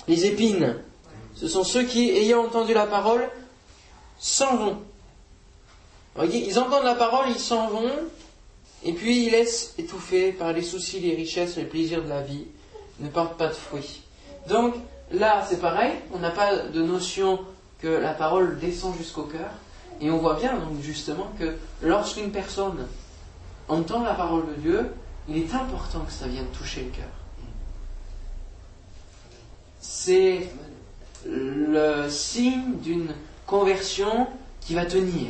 Les 0.06 0.26
épines, 0.26 0.76
ce 1.34 1.48
sont 1.48 1.64
ceux 1.64 1.84
qui, 1.84 2.10
ayant 2.10 2.44
entendu 2.44 2.74
la 2.74 2.86
parole, 2.86 3.28
s'en 4.18 4.56
vont. 4.56 4.78
Ils 6.32 6.58
entendent 6.58 6.84
la 6.84 6.94
parole, 6.94 7.26
ils 7.30 7.40
s'en 7.40 7.68
vont, 7.68 7.90
et 8.84 8.92
puis 8.92 9.26
ils 9.26 9.30
laissent 9.32 9.74
étouffer 9.78 10.32
par 10.32 10.52
les 10.52 10.62
soucis, 10.62 11.00
les 11.00 11.14
richesses, 11.14 11.56
les 11.56 11.64
plaisirs 11.64 12.04
de 12.04 12.08
la 12.08 12.22
vie, 12.22 12.46
ne 13.00 13.08
portent 13.08 13.36
pas 13.36 13.48
de 13.48 13.54
fruits. 13.54 14.02
Donc 14.48 14.74
là, 15.10 15.44
c'est 15.48 15.60
pareil, 15.60 15.92
on 16.12 16.18
n'a 16.18 16.30
pas 16.30 16.56
de 16.56 16.82
notion 16.82 17.40
que 17.80 17.88
la 17.88 18.12
parole 18.12 18.58
descend 18.58 18.96
jusqu'au 18.96 19.24
cœur, 19.24 19.50
et 20.00 20.10
on 20.10 20.18
voit 20.18 20.34
bien 20.34 20.56
donc 20.56 20.80
justement 20.80 21.26
que 21.38 21.56
lorsqu'une 21.82 22.30
personne 22.30 22.86
entend 23.68 24.02
la 24.02 24.14
parole 24.14 24.46
de 24.46 24.60
Dieu, 24.60 24.90
il 25.28 25.38
est 25.38 25.54
important 25.54 26.00
que 26.00 26.12
ça 26.12 26.26
vienne 26.26 26.46
toucher 26.56 26.82
le 26.82 26.90
cœur. 26.90 27.08
C'est 29.80 30.48
le 31.26 32.08
signe 32.08 32.76
d'une 32.82 33.08
conversion 33.46 34.26
qui 34.60 34.74
va 34.74 34.86
tenir, 34.86 35.28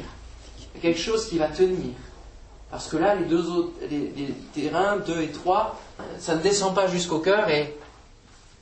quelque 0.81 1.01
chose 1.01 1.29
qui 1.29 1.39
va 1.39 1.49
tenir. 1.49 1.93
Parce 2.71 2.89
que 2.89 2.97
là, 2.97 3.15
les 3.15 3.27
deux 3.27 3.49
autres, 3.51 3.73
les, 3.89 4.35
terrains 4.53 4.97
2 4.97 5.23
et 5.23 5.29
3, 5.29 5.81
ça 6.19 6.35
ne 6.35 6.43
descend 6.43 6.75
pas 6.75 6.89
jusqu'au 6.89 7.21
cœur 7.21 7.49
et 7.49 7.77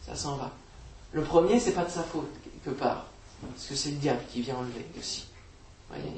ça 0.06 0.14
s'en 0.14 0.36
va. 0.36 0.50
Le 1.12 1.22
premier, 1.22 1.60
c'est 1.60 1.72
pas 1.72 1.84
de 1.84 1.90
sa 1.90 2.02
faute, 2.02 2.30
quelque 2.44 2.76
part. 2.78 3.06
Parce 3.40 3.66
que 3.66 3.74
c'est 3.74 3.90
le 3.90 3.96
diable 3.96 4.20
qui 4.30 4.42
vient 4.42 4.56
enlever 4.56 4.86
aussi. 4.98 5.24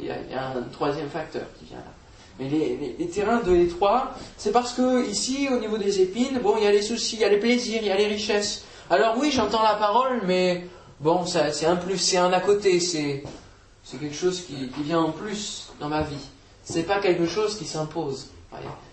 Il 0.00 0.06
y, 0.06 0.10
a, 0.10 0.48
un 0.50 0.62
troisième 0.72 1.08
facteur 1.08 1.44
qui 1.58 1.66
vient 1.66 1.78
là. 1.78 1.92
Mais 2.38 2.48
les, 2.48 2.96
les 2.98 3.08
terrains 3.08 3.40
2 3.40 3.54
et 3.54 3.68
3, 3.68 4.14
c'est 4.36 4.50
parce 4.50 4.72
que 4.72 5.08
ici, 5.08 5.48
au 5.50 5.58
niveau 5.58 5.78
des 5.78 6.00
épines, 6.00 6.40
bon, 6.40 6.56
il 6.58 6.64
y 6.64 6.66
a 6.66 6.72
les 6.72 6.82
soucis, 6.82 7.16
il 7.16 7.20
y 7.20 7.24
a 7.24 7.28
les 7.28 7.38
plaisirs, 7.38 7.80
il 7.80 7.88
y 7.88 7.92
a 7.92 7.96
les 7.96 8.08
richesses. 8.08 8.64
Alors 8.90 9.16
oui, 9.18 9.30
j'entends 9.30 9.62
la 9.62 9.74
parole, 9.74 10.22
mais 10.26 10.66
bon, 11.00 11.24
c'est 11.26 11.66
un 11.66 11.76
plus, 11.76 11.98
c'est 11.98 12.16
un 12.16 12.32
à 12.32 12.40
côté, 12.40 12.80
c'est 12.80 13.22
quelque 13.90 14.14
chose 14.14 14.42
qui, 14.42 14.70
vient 14.82 15.00
en 15.00 15.12
plus 15.12 15.68
dans 15.80 15.88
ma 15.88 16.02
vie. 16.02 16.26
C'est 16.64 16.84
pas 16.84 17.00
quelque 17.00 17.26
chose 17.26 17.58
qui 17.58 17.64
s'impose, 17.64 18.28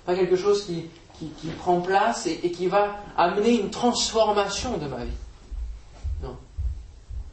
pas 0.06 0.16
quelque 0.16 0.36
chose 0.36 0.66
qui, 0.66 0.90
prend 1.60 1.82
place 1.82 2.26
et, 2.26 2.52
qui 2.52 2.68
va 2.68 2.96
amener 3.18 3.60
une 3.60 3.70
transformation 3.70 4.78
de 4.78 4.88
ma 4.88 5.04
vie. 5.04 5.12
Non, 6.24 6.36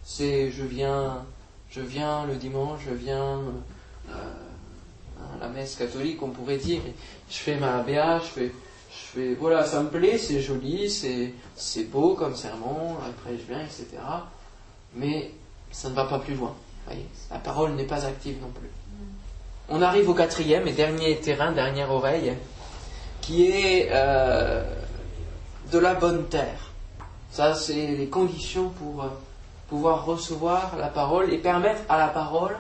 c'est 0.05 0.51
je 0.51 0.65
viens, 0.65 1.25
je 1.71 1.81
viens 1.81 2.27
le 2.27 2.35
dimanche, 2.35 2.81
je 2.87 2.95
viens 2.95 3.41
euh, 4.11 4.13
à 4.13 5.41
la 5.41 5.49
messe 5.49 5.77
catholique, 5.77 6.23
on 6.23 6.29
pourrait 6.29 6.59
dire, 6.59 6.81
je 7.31 7.37
fais 7.37 7.57
ma 7.57 7.83
BA, 7.83 8.19
je 8.21 8.25
fais 8.25 8.53
je 8.91 9.21
fais, 9.21 9.35
voilà, 9.35 9.65
ça 9.65 9.83
me 9.83 9.91
plaît, 9.91 10.19
c'est 10.19 10.41
joli, 10.41 10.91
c'est 10.91 11.85
beau 11.85 12.15
comme 12.15 12.35
sermon, 12.35 12.97
après 13.07 13.37
je 13.37 13.53
viens, 13.53 13.63
etc 13.63 13.99
mais 14.95 15.31
ça 15.71 15.89
ne 15.89 15.95
va 15.95 16.05
pas 16.05 16.19
plus 16.19 16.35
loin. 16.35 16.55
La 17.31 17.39
parole 17.39 17.73
n'est 17.73 17.85
pas 17.85 18.07
active 18.07 18.41
non 18.41 18.49
plus. 18.49 18.71
On 19.69 19.83
arrive 19.83 20.09
au 20.09 20.15
quatrième 20.15 20.67
et 20.67 20.73
dernier 20.73 21.17
terrain, 21.17 21.53
dernière 21.53 21.91
oreille, 21.91 22.33
qui 23.21 23.47
est 23.47 23.91
euh, 23.93 24.65
de 25.71 25.79
la 25.79 25.95
bonne 25.95 26.27
terre. 26.29 26.73
Ça, 27.31 27.55
c'est 27.55 27.89
les 27.89 28.07
conditions 28.07 28.71
pour 28.71 29.03
euh, 29.03 29.09
pouvoir 29.69 30.07
recevoir 30.07 30.77
la 30.79 30.89
parole 30.89 31.33
et 31.33 31.39
permettre 31.39 31.83
à 31.91 31.99
la 31.99 32.09
parole 32.09 32.57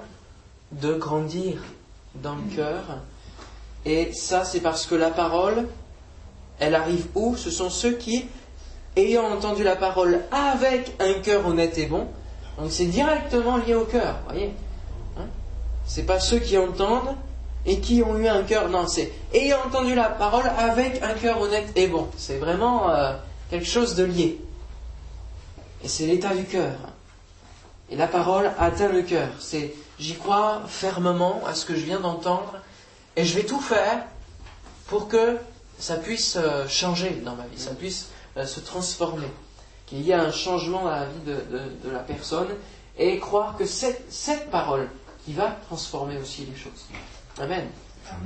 de 0.73 0.93
grandir 0.93 1.63
dans 2.17 2.35
le 2.35 2.55
cœur. 2.55 2.83
Et 3.87 4.13
ça, 4.13 4.45
c'est 4.45 4.61
parce 4.61 4.85
que 4.85 4.95
la 4.95 5.11
parole, 5.11 5.67
elle 6.59 6.75
arrive 6.75 7.07
où? 7.15 7.37
Ce 7.37 7.51
sont 7.51 7.71
ceux 7.71 7.93
qui, 7.93 8.27
ayant 8.97 9.25
entendu 9.25 9.63
la 9.63 9.77
parole 9.77 10.21
avec 10.31 10.95
un 11.01 11.15
cœur 11.15 11.47
honnête 11.47 11.79
et 11.79 11.87
bon. 11.87 12.07
Donc 12.59 12.73
c'est 12.73 12.87
directement 12.87 13.57
lié 13.57 13.75
au 13.75 13.85
cœur, 13.85 14.19
voyez. 14.27 14.53
Hein 15.17 15.27
c'est 15.87 16.05
pas 16.05 16.21
ceux 16.21 16.39
qui 16.39 16.59
entendent 16.59 17.15
et 17.67 17.81
qui 17.81 18.03
ont 18.03 18.17
eu 18.19 18.29
un 18.29 18.43
cœur, 18.43 18.69
non, 18.69 18.87
c'est 18.87 19.13
ayant 19.33 19.59
entendu 19.67 19.95
la 19.95 20.09
parole 20.09 20.51
avec 20.59 21.03
un 21.03 21.15
cœur 21.15 21.41
honnête 21.41 21.71
et 21.77 21.87
bon. 21.87 22.09
C'est 22.17 22.39
vraiment 22.39 22.91
euh, 22.91 23.13
quelque 23.51 23.67
chose 23.67 23.95
de 23.95 24.05
lié. 24.05 24.41
Et 25.85 25.89
c'est 25.89 26.07
l'état 26.07 26.35
du 26.35 26.45
cœur. 26.45 26.75
Et 27.91 27.97
la 27.97 28.09
parole 28.09 28.51
atteint 28.59 28.89
le 28.89 29.03
cœur. 29.03 29.29
C'est 29.39 29.75
j'y 29.99 30.15
crois 30.15 30.63
fermement 30.67 31.43
à 31.47 31.55
ce 31.55 31.65
que 31.65 31.75
je 31.75 31.85
viens 31.85 32.01
d'entendre 32.01 32.55
et 33.17 33.25
je 33.25 33.35
vais 33.35 33.45
tout 33.45 33.61
faire 33.61 34.05
pour 34.87 35.09
que 35.09 35.37
ça 35.79 35.97
puisse 35.97 36.37
euh, 36.37 36.67
changer 36.69 37.21
dans 37.25 37.35
ma 37.35 37.47
vie, 37.47 37.59
ça 37.59 37.75
puisse 37.75 38.09
euh, 38.37 38.47
se 38.47 38.61
transformer, 38.61 39.29
qu'il 39.89 40.03
y 40.03 40.11
ait 40.11 40.15
un 40.15 40.33
changement 40.33 40.85
dans 40.85 40.91
la 40.91 41.07
vie 41.07 41.21
de, 41.25 41.91
la 41.91 42.01
personne 42.01 42.49
et 42.99 43.19
croire 43.19 43.57
que 43.57 43.65
c'est 43.65 44.05
cette 44.11 44.51
parole 44.51 44.89
qui 45.25 45.33
va 45.33 45.57
transformer 45.67 46.19
aussi 46.19 46.45
les 46.45 46.57
choses. 46.57 46.87
Amen. 47.39 47.69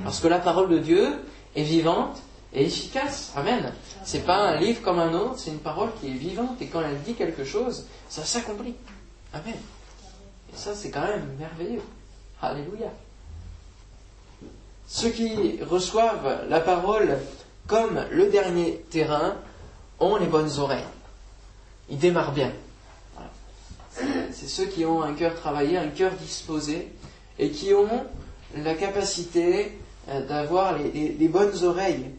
Parce 0.03 0.19
que 0.19 0.27
la 0.27 0.39
parole 0.39 0.69
de 0.69 0.79
Dieu 0.79 1.19
est 1.55 1.63
vivante 1.63 2.17
et 2.53 2.65
efficace. 2.65 3.31
Amen. 3.35 3.73
C'est 4.03 4.25
pas 4.25 4.37
un 4.37 4.57
livre 4.57 4.81
comme 4.81 4.99
un 4.99 5.13
autre, 5.13 5.35
c'est 5.37 5.51
une 5.51 5.59
parole 5.59 5.89
qui 5.99 6.07
est 6.09 6.13
vivante 6.13 6.61
et 6.61 6.67
quand 6.67 6.81
elle 6.81 7.01
dit 7.01 7.13
quelque 7.13 7.43
chose, 7.43 7.85
ça 8.09 8.23
s'accomplit. 8.23 8.75
Amen. 9.33 9.55
Et 10.53 10.57
ça, 10.57 10.75
c'est 10.75 10.91
quand 10.91 11.05
même 11.05 11.35
merveilleux. 11.39 11.81
Alléluia. 12.41 12.87
Ceux 14.87 15.09
qui 15.09 15.59
reçoivent 15.63 16.45
la 16.49 16.59
parole 16.59 17.17
comme 17.67 18.03
le 18.11 18.27
dernier 18.27 18.83
terrain 18.89 19.35
ont 19.99 20.17
les 20.17 20.27
bonnes 20.27 20.59
oreilles. 20.59 20.83
Ils 21.89 21.97
démarrent 21.97 22.33
bien. 22.33 22.51
C'est 24.31 24.47
ceux 24.47 24.65
qui 24.65 24.85
ont 24.85 25.03
un 25.03 25.13
cœur 25.13 25.35
travaillé, 25.35 25.77
un 25.77 25.89
cœur 25.89 26.13
disposé, 26.13 26.91
et 27.39 27.51
qui 27.51 27.73
ont 27.73 28.05
la 28.55 28.73
capacité 28.73 29.77
euh, 30.09 30.25
d'avoir 30.25 30.77
les, 30.77 31.27
bonnes 31.27 31.63
oreilles. 31.63 32.11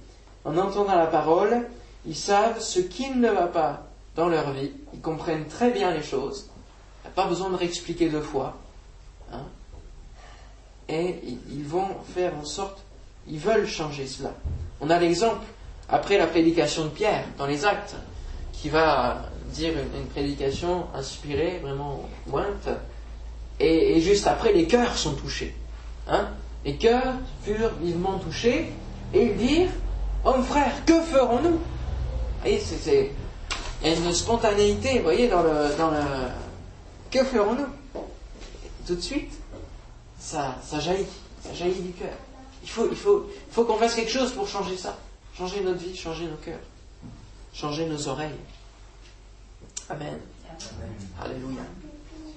En 0.45 0.57
entendant 0.57 0.97
la 0.97 1.07
parole, 1.07 1.67
ils 2.07 2.17
savent 2.17 2.61
ce 2.61 2.81
qui 2.81 3.11
ne 3.11 3.31
va 3.31 3.47
pas 3.47 3.87
dans 4.17 4.29
leur 4.29 4.53
vie, 4.53 4.73
ils 4.93 5.01
comprennent 5.01 5.47
très 5.47 5.71
bien 5.71 5.91
les 5.91 6.03
choses, 6.03 6.49
il 7.05 7.11
pas 7.11 7.27
besoin 7.27 7.51
de 7.51 7.57
réexpliquer 7.57 8.09
deux 8.09 8.21
fois. 8.21 8.57
Hein. 9.33 9.43
Et 10.89 11.17
ils 11.51 11.65
vont 11.65 11.89
faire 12.15 12.33
en 12.37 12.45
sorte, 12.45 12.79
ils 13.27 13.39
veulent 13.39 13.67
changer 13.67 14.07
cela. 14.07 14.33
On 14.81 14.91
a 14.91 14.99
l'exemple, 14.99 15.45
après 15.89 16.19
la 16.19 16.27
prédication 16.27 16.85
de 16.85 16.91
Pierre, 16.91 17.25
dans 17.39 17.47
les 17.47 17.65
actes, 17.65 17.97
qui 18.53 18.69
va 18.69 19.23
dire 19.55 19.73
une, 19.79 20.07
prédication 20.07 20.87
inspirée, 20.95 21.61
vraiment 21.63 22.09
ointe, 22.33 22.69
et, 23.61 24.01
juste 24.01 24.27
après, 24.27 24.53
les 24.53 24.67
cœurs 24.67 24.97
sont 24.97 25.15
touchés. 25.15 25.55
Hein 26.09 26.29
les 26.65 26.77
cœurs 26.77 27.15
furent 27.43 27.75
vivement 27.81 28.19
touchés, 28.19 28.73
et 29.13 29.27
ils 29.27 29.37
dirent, 29.37 29.71
Homme 30.25 30.43
frère, 30.43 30.73
que 30.87 31.01
ferons-nous? 31.01 31.61
Et 32.47 32.59
c'est 32.59 33.11
une 33.85 34.13
spontanéité, 34.13 34.99
vous 34.99 35.05
voyez, 35.05 35.29
dans 35.29 35.43
le, 35.43 35.77
dans 35.77 35.91
le 35.91 36.01
que 37.11 37.23
ferons-nous? 37.23 37.67
Tout 38.87 38.97
de 38.97 39.01
suite, 39.01 39.33
ça, 40.19 40.57
ça 40.63 40.81
jaillit, 40.81 41.07
ça 41.43 41.55
jaillit 41.55 41.81
du 41.81 41.93
cœur. 41.93 42.17
Il 42.63 42.69
faut, 42.69 42.89
il 42.91 42.97
faut, 42.97 43.31
il 43.49 43.53
faut 43.53 43.65
qu'on 43.65 43.77
fasse 43.77 43.95
quelque 43.95 44.11
chose 44.11 44.33
pour 44.33 44.49
changer 44.49 44.77
ça, 44.77 44.97
changer 45.37 45.61
notre 45.61 45.79
vie, 45.79 45.95
changer 45.95 46.25
nos 46.25 46.37
cœurs, 46.37 46.61
changer 47.53 47.87
nos 47.87 48.09
oreilles. 48.09 48.31
Amen. 49.91 50.19
Alléluia. 51.23 51.63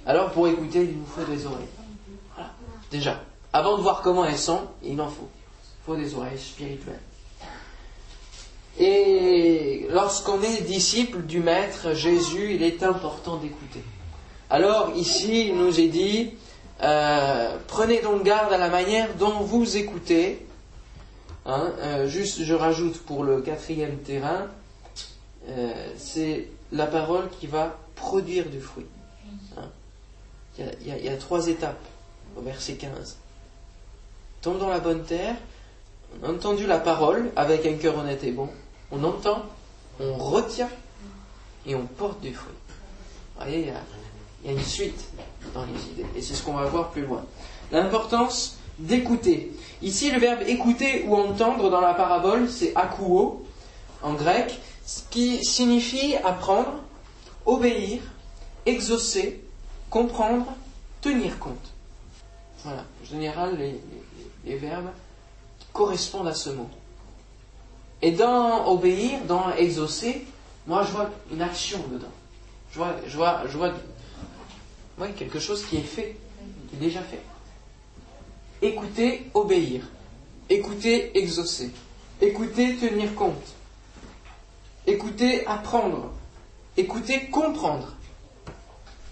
Alors 0.06 0.32
pour 0.32 0.48
écouter, 0.48 0.84
il 0.84 0.98
nous 0.98 1.06
faut 1.06 1.24
des 1.24 1.46
oreilles. 1.46 1.68
Voilà. 2.34 2.52
Déjà, 2.92 3.22
avant 3.54 3.78
de 3.78 3.82
voir 3.82 4.02
comment 4.02 4.26
elles 4.26 4.38
sont, 4.38 4.62
il 4.84 5.00
en 5.00 5.08
faut. 5.08 5.30
Il 5.82 5.86
faut 5.86 5.96
des 5.96 6.14
oreilles 6.16 6.40
spirituelles. 6.40 7.00
Et 8.80 9.88
lorsqu'on 9.90 10.42
est 10.42 10.62
disciple 10.62 11.24
du 11.24 11.40
Maître 11.40 11.94
Jésus, 11.94 12.54
il 12.54 12.64
est 12.64 12.84
important 12.84 13.38
d'écouter. 13.38 13.84
Alors 14.50 14.92
ici, 14.96 15.48
il 15.50 15.58
nous 15.58 15.80
est 15.80 15.88
dit, 15.88 16.34
euh, 16.84 17.58
prenez 17.68 18.02
donc 18.02 18.24
garde 18.24 18.54
à 18.54 18.58
la 18.58 18.70
manière 18.70 19.16
dont 19.16 19.40
vous 19.42 19.78
écoutez. 19.78 20.46
Hein, 21.46 21.72
euh, 21.80 22.08
juste, 22.08 22.44
je 22.44 22.54
rajoute 22.54 23.00
pour 23.00 23.24
le 23.24 23.42
quatrième 23.42 23.98
terrain, 24.00 24.48
euh, 25.50 25.74
c'est 25.98 26.50
la 26.72 26.88
parole 26.88 27.30
qui 27.40 27.48
va 27.48 27.78
produire 27.96 28.50
du 28.50 28.60
fruit. 28.60 28.86
Hein. 29.58 29.70
Il, 30.60 31.04
y 31.04 31.10
a, 31.10 31.18
trois 31.18 31.48
étapes 31.48 31.84
au 32.36 32.42
verset 32.42 32.74
15. 32.74 33.18
Tombe 34.42 34.60
dans 34.60 34.70
la 34.70 34.80
bonne 34.80 35.04
terre, 35.04 35.36
on 36.22 36.28
a 36.28 36.32
entendu 36.32 36.66
la 36.66 36.80
parole 36.80 37.32
avec 37.36 37.66
un 37.66 37.74
cœur 37.74 37.98
honnête 37.98 38.24
et 38.24 38.32
bon, 38.32 38.50
on 38.92 39.04
entend, 39.04 39.44
on 40.00 40.16
retient 40.16 40.70
et 41.66 41.76
on 41.76 41.86
porte 41.86 42.22
du 42.22 42.34
fruit. 42.34 42.54
Vous 43.36 43.44
voyez, 43.44 43.60
il 43.60 43.68
y 43.68 43.72
a, 43.72 43.82
il 44.44 44.52
y 44.52 44.54
a 44.54 44.58
une 44.58 44.66
suite 44.66 45.10
dans 45.54 45.66
les 45.66 45.92
idées. 45.92 46.06
Et 46.16 46.22
c'est 46.22 46.34
ce 46.34 46.44
qu'on 46.44 46.54
va 46.54 46.66
voir 46.66 46.90
plus 46.90 47.06
loin. 47.06 47.24
L'importance 47.72 48.58
d'écouter. 48.80 49.52
Ici, 49.82 50.12
le 50.12 50.20
verbe 50.20 50.42
écouter 50.48 51.04
ou 51.08 51.16
entendre 51.16 51.70
dans 51.70 51.82
la 51.82 51.94
parabole, 51.94 52.50
c'est 52.50 52.76
akouo 52.76 53.46
en 54.04 54.14
grec, 54.14 54.60
ce 54.88 55.02
qui 55.10 55.44
signifie 55.44 56.16
apprendre, 56.16 56.80
obéir, 57.46 58.02
exaucer, 58.66 59.44
comprendre, 59.90 60.46
tenir 61.02 61.38
compte. 61.40 61.74
Voilà, 62.64 62.86
en 63.02 63.06
général, 63.06 63.58
les, 64.46 64.56
verbes 64.56 64.90
correspondent 65.74 66.30
à 66.30 66.34
ce 66.34 66.52
mot. 66.52 66.70
Et 68.02 68.12
dans 68.12 68.66
obéir, 68.72 69.20
dans 69.28 69.52
exaucer, 69.56 70.26
moi 70.66 70.84
je 70.84 70.92
vois 70.94 71.10
une 71.34 71.42
action 71.42 71.84
dedans. 71.92 72.08
Je 72.72 72.78
vois, 72.78 72.96
je 73.06 73.18
vois, 73.18 73.44
je 73.50 73.58
vois 73.58 73.74
quelque 75.18 75.40
chose 75.40 75.66
qui 75.66 75.76
est 75.78 75.82
fait, 75.82 76.16
qui 76.70 76.78
est 76.78 76.80
déjà 76.80 77.02
fait. 77.02 77.22
Écouter, 78.62 79.30
obéir. 79.34 79.82
Écouter, 80.50 81.18
exaucer. 81.18 81.72
Écouter, 82.22 82.78
tenir 82.78 83.14
compte. 83.16 83.57
Écouter, 84.88 85.46
apprendre. 85.46 86.12
Écouter, 86.78 87.30
comprendre. 87.30 87.94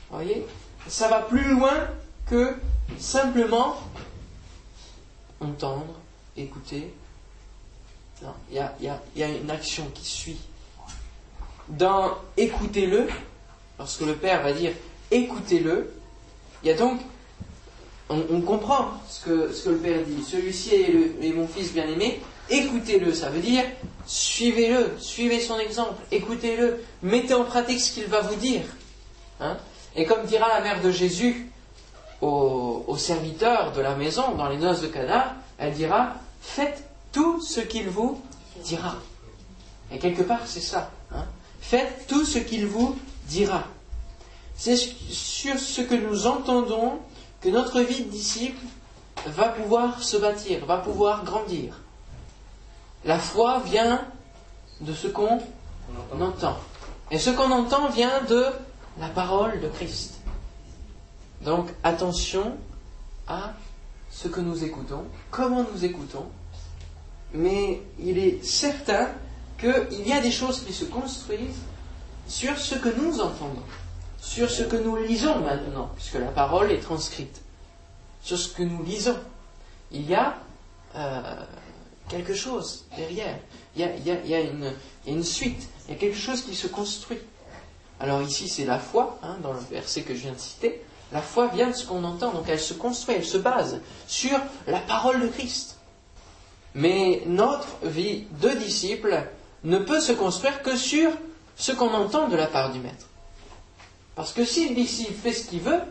Vous 0.10 0.18
voyez? 0.18 0.46
Ça 0.88 1.08
va 1.10 1.22
plus 1.22 1.50
loin 1.50 1.88
que 2.28 2.56
simplement 2.98 3.76
entendre, 5.40 6.00
écouter. 6.38 6.94
Non, 8.22 8.34
il 8.50 8.56
y 8.56 9.24
a, 9.24 9.28
une 9.28 9.52
action 9.52 9.90
qui 9.94 10.06
suit. 10.06 10.40
Dans 11.68 12.12
écoutez-le, 12.38 13.08
lorsque 13.78 14.02
le 14.02 14.16
Père 14.16 14.44
va 14.44 14.54
dire 14.54 14.72
écoutez-le. 15.12 15.94
Il 16.64 16.70
y 16.70 16.72
a 16.72 16.76
donc, 16.76 17.00
on, 18.10 18.42
comprend 18.42 18.92
ce 19.10 19.26
que, 19.26 19.54
ce 19.54 19.66
que, 19.66 19.70
le 19.72 19.78
Père 19.78 20.06
dit. 20.06 20.24
Celui-ci 20.24 20.76
est, 20.76 21.34
mon 21.34 21.48
fils 21.48 21.74
bien-aimé, 21.74 22.22
écoutez-le. 22.50 23.14
Ça 23.14 23.30
veut 23.30 23.42
dire, 23.42 23.64
suivez-le, 24.06 24.96
suivez 25.00 25.40
son 25.40 25.60
exemple, 25.60 26.02
écoutez-le, 26.12 26.84
mettez 27.02 27.34
en 27.34 27.44
pratique 27.44 27.80
ce 27.80 27.92
qu'il 27.92 28.06
va 28.06 28.22
vous 28.22 28.36
dire. 28.36 28.64
Hein. 29.40 29.58
Et 29.96 30.06
comme 30.06 30.26
dira 30.26 30.48
la 30.48 30.62
mère 30.62 30.82
de 30.82 30.92
Jésus 30.92 31.50
au, 32.22 32.96
serviteur 32.98 33.72
de 33.74 33.82
la 33.82 33.96
maison 33.96 34.36
dans 34.36 34.50
les 34.50 34.58
noces 34.58 34.82
de 34.82 34.88
Cana, 34.88 35.36
elle 35.58 35.74
dira, 35.74 36.14
faites 36.42 36.90
tout 37.12 37.42
ce 37.42 37.60
qu'il 37.60 37.90
vous 37.90 38.22
dira. 38.64 38.96
Et 39.92 40.00
quelque 40.00 40.24
part, 40.24 40.42
c'est 40.46 40.62
ça. 40.62 40.92
Hein. 41.14 41.26
Faites 41.62 42.08
tout 42.08 42.26
ce 42.26 42.40
qu'il 42.40 42.68
vous 42.68 42.98
dira. 43.28 43.64
C'est 44.56 44.78
sur 44.78 45.60
ce 45.60 45.82
que 45.82 45.96
nous 45.96 46.28
entendons 46.28 47.00
que 47.42 47.50
notre 47.50 47.82
vie 47.82 48.04
de 48.04 48.10
disciple 48.10 48.66
va 49.26 49.50
pouvoir 49.50 50.02
se 50.02 50.18
bâtir, 50.18 50.66
va 50.66 50.78
pouvoir 50.78 51.24
grandir. 51.26 51.82
La 53.06 53.20
foi 53.20 53.62
vient 53.66 54.06
de 54.82 54.94
ce 54.94 55.08
qu'on 55.08 55.40
entend. 56.20 56.58
Et 57.12 57.20
ce 57.20 57.30
qu'on 57.30 57.52
entend 57.52 57.90
vient 57.90 58.22
de 58.24 58.46
la 59.00 59.08
parole 59.10 59.62
de 59.62 59.68
Christ. 59.68 60.20
Donc 61.42 61.70
attention 61.84 62.58
à 63.28 63.54
ce 64.12 64.28
que 64.28 64.40
nous 64.40 64.64
écoutons, 64.64 65.04
comment 65.30 65.66
nous 65.72 65.86
écoutons, 65.86 66.26
mais 67.34 67.82
il 68.00 68.18
est 68.18 68.44
certain 68.44 69.10
qu'il 69.60 70.08
y 70.08 70.14
a 70.14 70.22
des 70.22 70.32
choses 70.32 70.62
qui 70.62 70.74
se 70.74 70.86
construisent 70.86 71.62
sur 72.28 72.58
ce 72.58 72.76
que 72.76 72.90
nous 72.90 73.22
entendons 73.22 73.64
sur 74.26 74.50
ce 74.50 74.64
que 74.64 74.76
nous 74.76 74.96
lisons 74.98 75.40
maintenant, 75.40 75.92
puisque 75.96 76.16
la 76.16 76.32
parole 76.32 76.72
est 76.72 76.80
transcrite, 76.80 77.42
sur 78.24 78.38
ce 78.38 78.50
que 78.50 78.64
nous 78.64 78.84
lisons. 78.84 79.18
Il 79.92 80.10
y 80.10 80.16
a, 80.16 80.36
euh, 80.96 81.46
quelque 82.10 82.34
chose 82.34 82.86
derrière. 82.96 83.38
Il 83.76 83.82
y 83.82 84.34
a, 84.34 84.42
une, 85.06 85.24
suite, 85.24 85.70
il 85.88 85.94
y 85.94 85.98
a 85.98 86.00
quelque 86.00 86.18
chose 86.18 86.44
qui 86.44 86.56
se 86.56 86.68
construit. 86.68 87.20
Alors 88.00 88.22
ici, 88.22 88.48
c'est 88.48 88.66
la 88.66 88.80
foi, 88.80 89.20
hein, 89.24 89.38
dans 89.42 89.54
le 89.54 89.60
verset 89.72 90.02
que 90.02 90.14
je 90.14 90.22
viens 90.22 90.34
de 90.34 90.40
citer. 90.40 90.82
La 91.12 91.22
foi 91.22 91.48
vient 91.48 91.70
de 91.70 91.76
ce 91.76 91.86
qu'on 91.86 92.04
entend, 92.04 92.32
donc 92.32 92.46
elle 92.48 92.60
se 92.60 92.74
construit, 92.74 93.16
elle 93.16 93.26
se 93.26 93.38
base 93.38 93.80
sur 94.08 94.38
la 94.68 94.80
parole 94.80 95.22
de 95.22 95.28
Christ. 95.28 95.78
Mais 96.74 97.24
notre 97.26 97.68
vie 97.84 98.26
de 98.42 98.50
disciple 98.50 99.24
ne 99.64 99.78
peut 99.78 100.02
se 100.02 100.12
construire 100.12 100.62
que 100.62 100.76
sur 100.76 101.12
ce 101.56 101.72
qu'on 101.72 101.94
entend 101.94 102.28
de 102.28 102.36
la 102.36 102.48
part 102.48 102.72
du 102.72 102.80
Maître. 102.80 103.08
Parce 104.16 104.32
que 104.32 104.46
si 104.46 104.70
le 104.70 104.76
disciple 104.76 105.14
fait 105.14 105.34
ce 105.34 105.48
qu'il 105.48 105.62
veut 105.62 105.82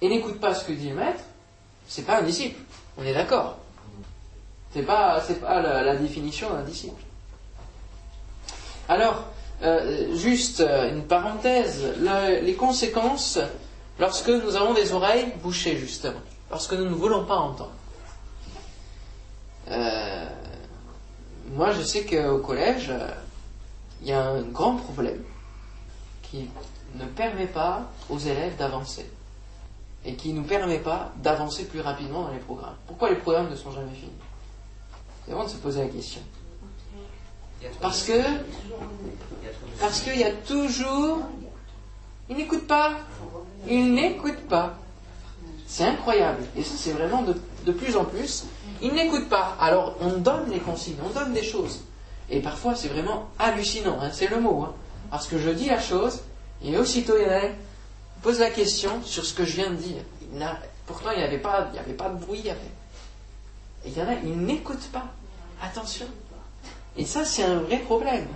et 0.00 0.08
n'écoute 0.08 0.38
pas 0.40 0.54
ce 0.54 0.64
que 0.64 0.72
dit 0.72 0.90
le 0.90 0.96
Maître, 0.96 1.24
c'est 1.86 2.06
pas 2.06 2.18
un 2.18 2.22
disciple. 2.22 2.60
On 2.96 3.04
est 3.04 3.14
d'accord. 3.14 3.58
C'est 4.72 4.82
pas, 4.82 5.22
c'est 5.26 5.40
pas 5.40 5.60
la, 5.60 5.96
définition 5.96 6.52
d'un 6.52 6.62
disciple. 6.62 7.02
Alors, 8.88 9.24
euh, 9.62 10.14
juste 10.16 10.60
euh, 10.60 10.90
une 10.90 11.04
parenthèse, 11.04 11.94
les 12.42 12.54
conséquences 12.54 13.38
lorsque 13.98 14.28
nous 14.28 14.56
avons 14.56 14.74
des 14.74 14.92
oreilles 14.92 15.32
bouchées, 15.42 15.76
justement, 15.76 16.20
lorsque 16.50 16.74
nous 16.74 16.84
ne 16.84 16.94
voulons 16.94 17.24
pas 17.24 17.36
entendre. 17.36 17.72
Euh, 19.70 20.26
moi, 21.52 21.72
je 21.72 21.82
sais 21.82 22.04
qu'au 22.04 22.38
collège, 22.38 22.92
il 24.02 24.08
y 24.08 24.12
a 24.12 24.22
un 24.22 24.42
grand 24.42 24.76
problème 24.76 25.22
qui 26.22 26.48
ne 26.94 27.04
permet 27.04 27.46
pas 27.46 27.90
aux 28.08 28.18
élèves 28.18 28.56
d'avancer 28.56 29.10
et 30.04 30.14
qui 30.14 30.32
ne 30.32 30.40
nous 30.40 30.44
permet 30.46 30.78
pas 30.78 31.12
d'avancer 31.16 31.64
plus 31.64 31.80
rapidement 31.80 32.22
dans 32.22 32.32
les 32.32 32.38
programmes. 32.38 32.76
Pourquoi 32.86 33.10
les 33.10 33.16
programmes 33.16 33.50
ne 33.50 33.56
sont 33.56 33.72
jamais 33.72 33.94
finis? 33.94 34.12
C'est 35.28 35.34
bon 35.34 35.44
de 35.44 35.48
se 35.48 35.56
poser 35.56 35.82
la 35.82 35.88
question. 35.88 36.22
Parce 37.80 38.04
que 38.04 38.22
parce 39.78 40.00
qu'il 40.00 40.16
y 40.16 40.24
a 40.24 40.32
toujours 40.32 41.18
ils 42.30 42.36
n'écoutent 42.36 42.66
pas, 42.66 42.98
ils 43.66 43.92
n'écoutent 43.92 44.46
pas. 44.48 44.74
C'est 45.66 45.84
incroyable. 45.84 46.44
Et 46.56 46.62
ça, 46.62 46.74
c'est 46.76 46.92
vraiment 46.92 47.22
de, 47.22 47.34
de, 47.64 47.72
plus 47.72 47.96
en 47.96 48.04
plus. 48.04 48.44
Ils 48.82 48.92
n'écoutent 48.92 49.28
pas. 49.28 49.56
Alors, 49.60 49.96
on 50.00 50.10
donne 50.18 50.50
les 50.50 50.60
consignes, 50.60 50.96
on 51.04 51.10
donne 51.10 51.32
des 51.32 51.42
choses. 51.42 51.80
Et 52.30 52.40
parfois, 52.40 52.74
c'est 52.74 52.88
vraiment 52.88 53.28
hallucinant. 53.38 53.98
Hein, 54.00 54.10
c'est 54.12 54.28
le 54.28 54.40
mot. 54.40 54.62
Hein. 54.62 54.74
Parce 55.10 55.26
que 55.26 55.38
je 55.38 55.50
dis 55.50 55.66
la 55.66 55.80
chose, 55.80 56.20
et 56.62 56.76
aussitôt, 56.76 57.14
il 57.16 57.22
y 57.22 57.26
en 57.26 57.36
a 57.36 57.50
pose 58.22 58.40
la 58.40 58.50
question 58.50 59.02
sur 59.04 59.24
ce 59.24 59.32
que 59.32 59.44
je 59.44 59.56
viens 59.56 59.70
de 59.70 59.76
dire. 59.76 60.02
pourtant, 60.86 61.10
il 61.12 61.18
n'y 61.18 61.24
avait, 61.24 61.38
pas, 61.38 61.68
avait 61.78 61.94
pas 61.94 62.08
de 62.08 62.18
bruit. 62.18 62.44
Et 62.46 63.88
il 63.88 63.96
y 63.96 64.02
en 64.02 64.08
a, 64.08 64.14
ils 64.14 64.36
n'écoutent 64.38 64.90
pas. 64.92 65.06
Attention. 65.62 66.06
Et 66.96 67.04
ça, 67.04 67.24
c'est 67.24 67.44
un 67.44 67.60
vrai 67.60 67.78
problème. 67.78 68.26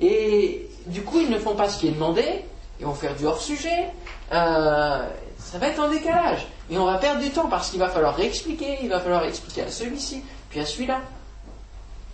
Et 0.00 0.68
du 0.86 1.02
coup, 1.02 1.20
ils 1.20 1.30
ne 1.30 1.38
font 1.38 1.54
pas 1.54 1.68
ce 1.68 1.78
qui 1.78 1.88
est 1.88 1.92
demandé, 1.92 2.44
ils 2.80 2.86
vont 2.86 2.94
faire 2.94 3.14
du 3.14 3.26
hors-sujet, 3.26 3.90
euh, 4.32 5.08
ça 5.38 5.58
va 5.58 5.68
être 5.68 5.80
en 5.80 5.88
décalage. 5.88 6.46
Et 6.70 6.78
on 6.78 6.84
va 6.84 6.98
perdre 6.98 7.20
du 7.20 7.30
temps 7.30 7.48
parce 7.48 7.70
qu'il 7.70 7.78
va 7.78 7.88
falloir 7.88 8.16
réexpliquer, 8.16 8.78
il 8.82 8.88
va 8.88 9.00
falloir 9.00 9.24
expliquer 9.24 9.62
à 9.62 9.70
celui-ci, 9.70 10.22
puis 10.50 10.60
à 10.60 10.66
celui-là. 10.66 11.00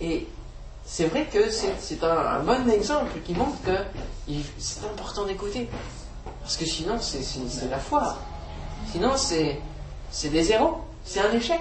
Et 0.01 0.27
c'est 0.85 1.07
vrai 1.07 1.27
que 1.27 1.51
c'est 1.51 2.03
un, 2.03 2.41
bon 2.41 2.69
exemple 2.71 3.13
qui 3.25 3.35
montre 3.35 3.63
que 3.63 3.77
c'est 4.59 4.85
important 4.85 5.25
d'écouter. 5.25 5.69
Parce 6.43 6.57
que 6.57 6.65
sinon, 6.65 6.97
c'est 7.01 7.71
la 7.71 7.79
foi. 7.79 8.19
Sinon, 8.91 9.13
c'est 9.17 10.29
des 10.29 10.43
zéros. 10.43 10.79
C'est 11.05 11.21
un 11.21 11.33
échec. 11.33 11.61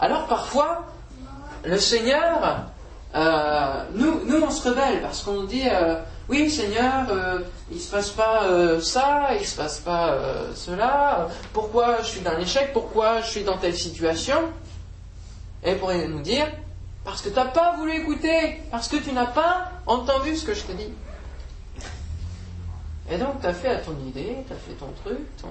Alors 0.00 0.26
parfois, 0.26 0.86
le 1.64 1.78
Seigneur, 1.78 2.68
euh, 3.14 3.84
nous, 3.94 4.24
nous, 4.26 4.42
on 4.42 4.50
se 4.50 4.68
rebelle 4.68 5.00
parce 5.00 5.22
qu'on 5.22 5.44
dit 5.44 5.68
euh, 5.70 6.00
Oui, 6.28 6.50
Seigneur, 6.50 7.06
euh, 7.10 7.40
il 7.70 7.76
ne 7.76 7.80
se 7.82 7.90
passe 7.90 8.10
pas 8.10 8.42
ça, 8.80 9.28
il 9.34 9.40
ne 9.40 9.46
se 9.46 9.56
passe 9.56 9.78
pas 9.78 10.18
cela. 10.54 11.28
Pourquoi 11.52 12.02
je 12.02 12.06
suis 12.06 12.20
dans 12.20 12.36
l'échec 12.36 12.72
Pourquoi 12.72 13.20
je 13.20 13.30
suis 13.30 13.44
dans 13.44 13.56
telle 13.56 13.76
situation? 13.76 14.38
Et 15.62 15.76
pourrait 15.76 16.08
nous 16.08 16.20
dire 16.20 16.46
Parce 17.04 17.22
que 17.22 17.28
tu 17.28 17.36
n'as 17.36 17.46
pas 17.46 17.76
voulu 17.76 17.94
écouter, 17.94 18.60
parce 18.70 18.88
que 18.88 18.96
tu 18.96 19.12
n'as 19.12 19.26
pas 19.26 19.70
entendu 19.86 20.36
ce 20.36 20.44
que 20.44 20.54
je 20.54 20.62
te 20.62 20.72
dis. 20.72 20.92
Et 23.10 23.18
donc, 23.18 23.40
tu 23.40 23.46
as 23.46 23.54
fait 23.54 23.68
à 23.68 23.76
ton 23.76 23.96
idée, 24.06 24.38
tu 24.46 24.52
as 24.52 24.56
fait 24.56 24.72
ton 24.72 24.90
truc, 25.04 25.18
ton... 25.40 25.48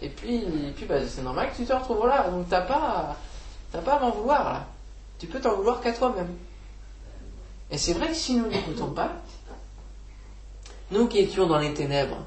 et 0.00 0.08
puis, 0.08 0.44
puis 0.76 0.86
bah, 0.86 0.94
c'est 1.06 1.22
normal 1.22 1.50
que 1.50 1.56
tu 1.56 1.64
te 1.66 1.72
retrouves 1.72 2.06
là. 2.06 2.28
Donc, 2.30 2.46
tu 2.46 2.52
n'as 2.52 2.60
pas, 2.60 3.16
pas 3.72 3.94
à 3.94 4.00
m'en 4.00 4.10
vouloir 4.10 4.52
là. 4.52 4.66
Tu 5.18 5.26
peux 5.26 5.40
t'en 5.40 5.56
vouloir 5.56 5.80
qu'à 5.80 5.92
toi-même. 5.92 6.34
Et 7.70 7.78
c'est 7.78 7.92
vrai 7.92 8.08
que 8.08 8.14
si 8.14 8.34
nous 8.34 8.46
n'écoutons 8.46 8.92
pas, 8.92 9.16
nous 10.90 11.06
qui 11.06 11.18
étions 11.18 11.46
dans 11.46 11.58
les 11.58 11.74
ténèbres, 11.74 12.24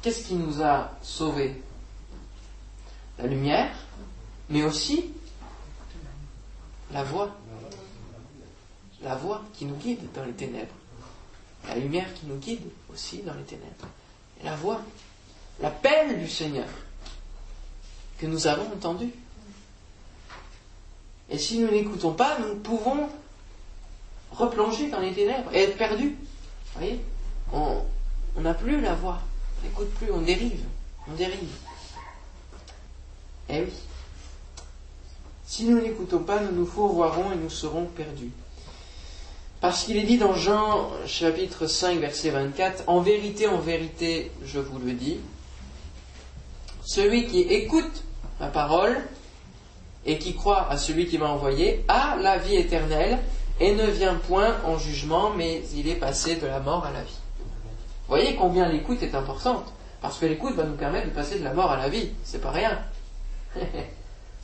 qu'est-ce 0.00 0.26
qui 0.26 0.34
nous 0.34 0.62
a 0.62 0.92
sauvés? 1.02 1.60
La 3.18 3.26
lumière, 3.26 3.74
mais 4.48 4.62
aussi 4.62 5.10
la 6.92 7.04
voix. 7.04 7.36
La 9.02 9.16
voix 9.16 9.42
qui 9.52 9.64
nous 9.64 9.76
guide 9.76 10.12
dans 10.14 10.24
les 10.24 10.32
ténèbres 10.32 10.74
la 11.68 11.76
lumière 11.76 12.12
qui 12.14 12.26
nous 12.26 12.36
guide 12.36 12.68
aussi 12.92 13.18
dans 13.18 13.34
les 13.34 13.44
ténèbres. 13.44 13.86
Et 14.40 14.44
la 14.44 14.56
voix, 14.56 14.80
l'appel 15.60 16.18
du 16.18 16.28
Seigneur 16.28 16.68
que 18.18 18.26
nous 18.26 18.46
avons 18.46 18.66
entendu. 18.72 19.10
Et 21.30 21.38
si 21.38 21.58
nous 21.58 21.70
n'écoutons 21.70 22.12
pas, 22.12 22.38
nous 22.38 22.56
pouvons 22.56 23.08
replonger 24.32 24.88
dans 24.88 25.00
les 25.00 25.12
ténèbres 25.12 25.52
et 25.54 25.62
être 25.62 25.76
perdus. 25.76 26.16
Vous 26.74 26.80
voyez 26.80 27.00
On 27.52 28.40
n'a 28.40 28.54
plus 28.54 28.80
la 28.80 28.94
voix, 28.94 29.20
on 29.60 29.66
n'écoute 29.66 29.90
plus, 29.94 30.10
on 30.10 30.20
dérive, 30.20 30.64
on 31.10 31.14
dérive. 31.14 31.56
Eh 33.48 33.62
oui. 33.62 33.72
Si 35.46 35.64
nous 35.64 35.80
n'écoutons 35.80 36.20
pas, 36.20 36.40
nous 36.40 36.52
nous 36.52 36.66
fourvoierons 36.66 37.32
et 37.32 37.36
nous 37.36 37.50
serons 37.50 37.84
perdus. 37.84 38.30
Parce 39.60 39.84
qu'il 39.84 39.96
est 39.96 40.04
dit 40.04 40.18
dans 40.18 40.34
Jean 40.34 40.90
chapitre 41.06 41.66
5 41.66 41.98
verset 41.98 42.30
24, 42.30 42.84
En 42.88 43.00
vérité, 43.00 43.46
en 43.46 43.58
vérité, 43.58 44.32
je 44.44 44.58
vous 44.58 44.78
le 44.78 44.92
dis, 44.92 45.18
celui 46.84 47.26
qui 47.26 47.42
écoute 47.42 48.02
ma 48.40 48.48
parole 48.48 48.96
et 50.04 50.18
qui 50.18 50.34
croit 50.34 50.68
à 50.68 50.76
celui 50.76 51.06
qui 51.06 51.18
m'a 51.18 51.28
envoyé 51.28 51.84
a 51.88 52.16
la 52.16 52.38
vie 52.38 52.56
éternelle 52.56 53.18
et 53.60 53.74
ne 53.74 53.86
vient 53.86 54.14
point 54.14 54.56
en 54.64 54.78
jugement, 54.78 55.30
mais 55.30 55.62
il 55.74 55.88
est 55.88 55.96
passé 55.96 56.36
de 56.36 56.46
la 56.46 56.60
mort 56.60 56.84
à 56.84 56.92
la 56.92 57.02
vie. 57.02 57.18
Vous 57.38 58.16
voyez 58.16 58.34
combien 58.34 58.68
l'écoute 58.68 59.02
est 59.02 59.14
importante, 59.14 59.72
parce 60.00 60.18
que 60.18 60.26
l'écoute 60.26 60.54
va 60.54 60.64
nous 60.64 60.74
permettre 60.74 61.06
de 61.08 61.14
passer 61.14 61.38
de 61.38 61.44
la 61.44 61.54
mort 61.54 61.70
à 61.70 61.76
la 61.76 61.88
vie, 61.88 62.10
c'est 62.24 62.40
pas 62.40 62.50
rien. 62.50 62.78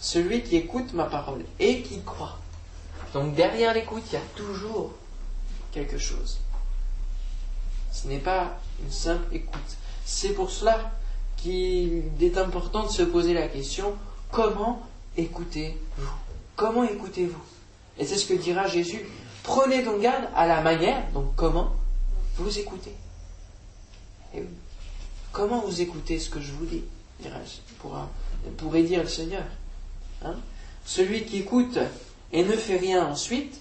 celui 0.00 0.42
qui 0.42 0.56
écoute 0.56 0.92
ma 0.94 1.04
parole 1.04 1.44
et 1.58 1.82
qui 1.82 2.02
croit. 2.02 2.38
Donc 3.12 3.34
derrière 3.34 3.74
l'écoute, 3.74 4.02
il 4.10 4.14
y 4.14 4.16
a 4.16 4.24
toujours 4.36 4.92
quelque 5.72 5.98
chose. 5.98 6.38
Ce 7.92 8.06
n'est 8.06 8.18
pas 8.18 8.58
une 8.82 8.92
simple 8.92 9.34
écoute. 9.34 9.76
C'est 10.04 10.34
pour 10.34 10.50
cela 10.50 10.92
qu'il 11.36 12.04
est 12.20 12.38
important 12.38 12.84
de 12.84 12.90
se 12.90 13.02
poser 13.02 13.34
la 13.34 13.48
question 13.48 13.94
comment 14.30 14.82
écoutez-vous 15.18 16.08
Comment 16.56 16.84
écoutez-vous? 16.84 17.42
Et 17.98 18.06
c'est 18.06 18.16
ce 18.16 18.26
que 18.26 18.34
dira 18.34 18.66
Jésus. 18.66 19.04
Prenez 19.42 19.82
donc 19.82 20.00
garde 20.00 20.24
à 20.34 20.46
la 20.46 20.60
manière, 20.60 21.04
donc 21.12 21.34
comment? 21.36 21.72
Vous 22.36 22.58
écoutez. 22.58 22.94
Comment 25.32 25.60
vous 25.60 25.80
écoutez 25.80 26.18
ce 26.18 26.30
que 26.30 26.40
je 26.40 26.52
vous 26.52 26.66
dis? 26.66 26.84
Pourrait 28.56 28.82
dire 28.82 29.02
le 29.02 29.08
Seigneur. 29.08 29.44
Hein? 30.24 30.34
Celui 30.84 31.24
qui 31.24 31.38
écoute 31.38 31.78
et 32.32 32.44
ne 32.44 32.52
fait 32.52 32.76
rien 32.76 33.06
ensuite 33.06 33.60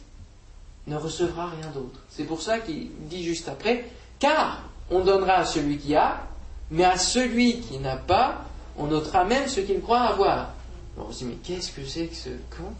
ne 0.87 0.95
recevra 0.95 1.49
rien 1.49 1.69
d'autre. 1.71 1.99
C'est 2.09 2.23
pour 2.23 2.41
ça 2.41 2.59
qu'il 2.59 2.89
dit 3.07 3.23
juste 3.23 3.49
après, 3.49 3.85
car 4.19 4.63
on 4.89 5.01
donnera 5.01 5.33
à 5.33 5.45
celui 5.45 5.77
qui 5.77 5.95
a, 5.95 6.25
mais 6.71 6.85
à 6.85 6.97
celui 6.97 7.59
qui 7.59 7.77
n'a 7.77 7.97
pas, 7.97 8.45
on 8.77 8.87
notera 8.87 9.25
même 9.25 9.47
ce 9.47 9.59
qu'il 9.59 9.81
croit 9.81 10.01
avoir. 10.01 10.53
On 10.97 11.11
se 11.11 11.19
dit, 11.19 11.25
mais 11.25 11.35
qu'est-ce 11.35 11.71
que 11.71 11.85
c'est 11.85 12.07
que 12.07 12.15
ce... 12.15 12.29
Comment, 12.49 12.73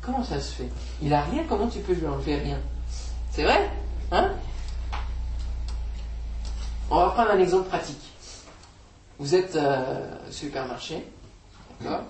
comment 0.00 0.24
ça 0.24 0.40
se 0.40 0.52
fait? 0.52 0.68
Il 1.02 1.12
a 1.12 1.22
rien, 1.22 1.44
comment 1.48 1.68
tu 1.68 1.80
peux 1.80 1.92
lui 1.92 2.06
enlever 2.06 2.36
rien? 2.36 2.58
C'est 3.30 3.42
vrai? 3.42 3.70
Hein? 4.12 4.32
On 6.90 6.96
va 6.96 7.10
prendre 7.10 7.30
un 7.30 7.38
exemple 7.38 7.68
pratique. 7.68 8.00
Vous 9.18 9.34
êtes 9.34 9.56
euh, 9.56 10.16
supermarché, 10.30 11.04
d'accord? 11.80 12.02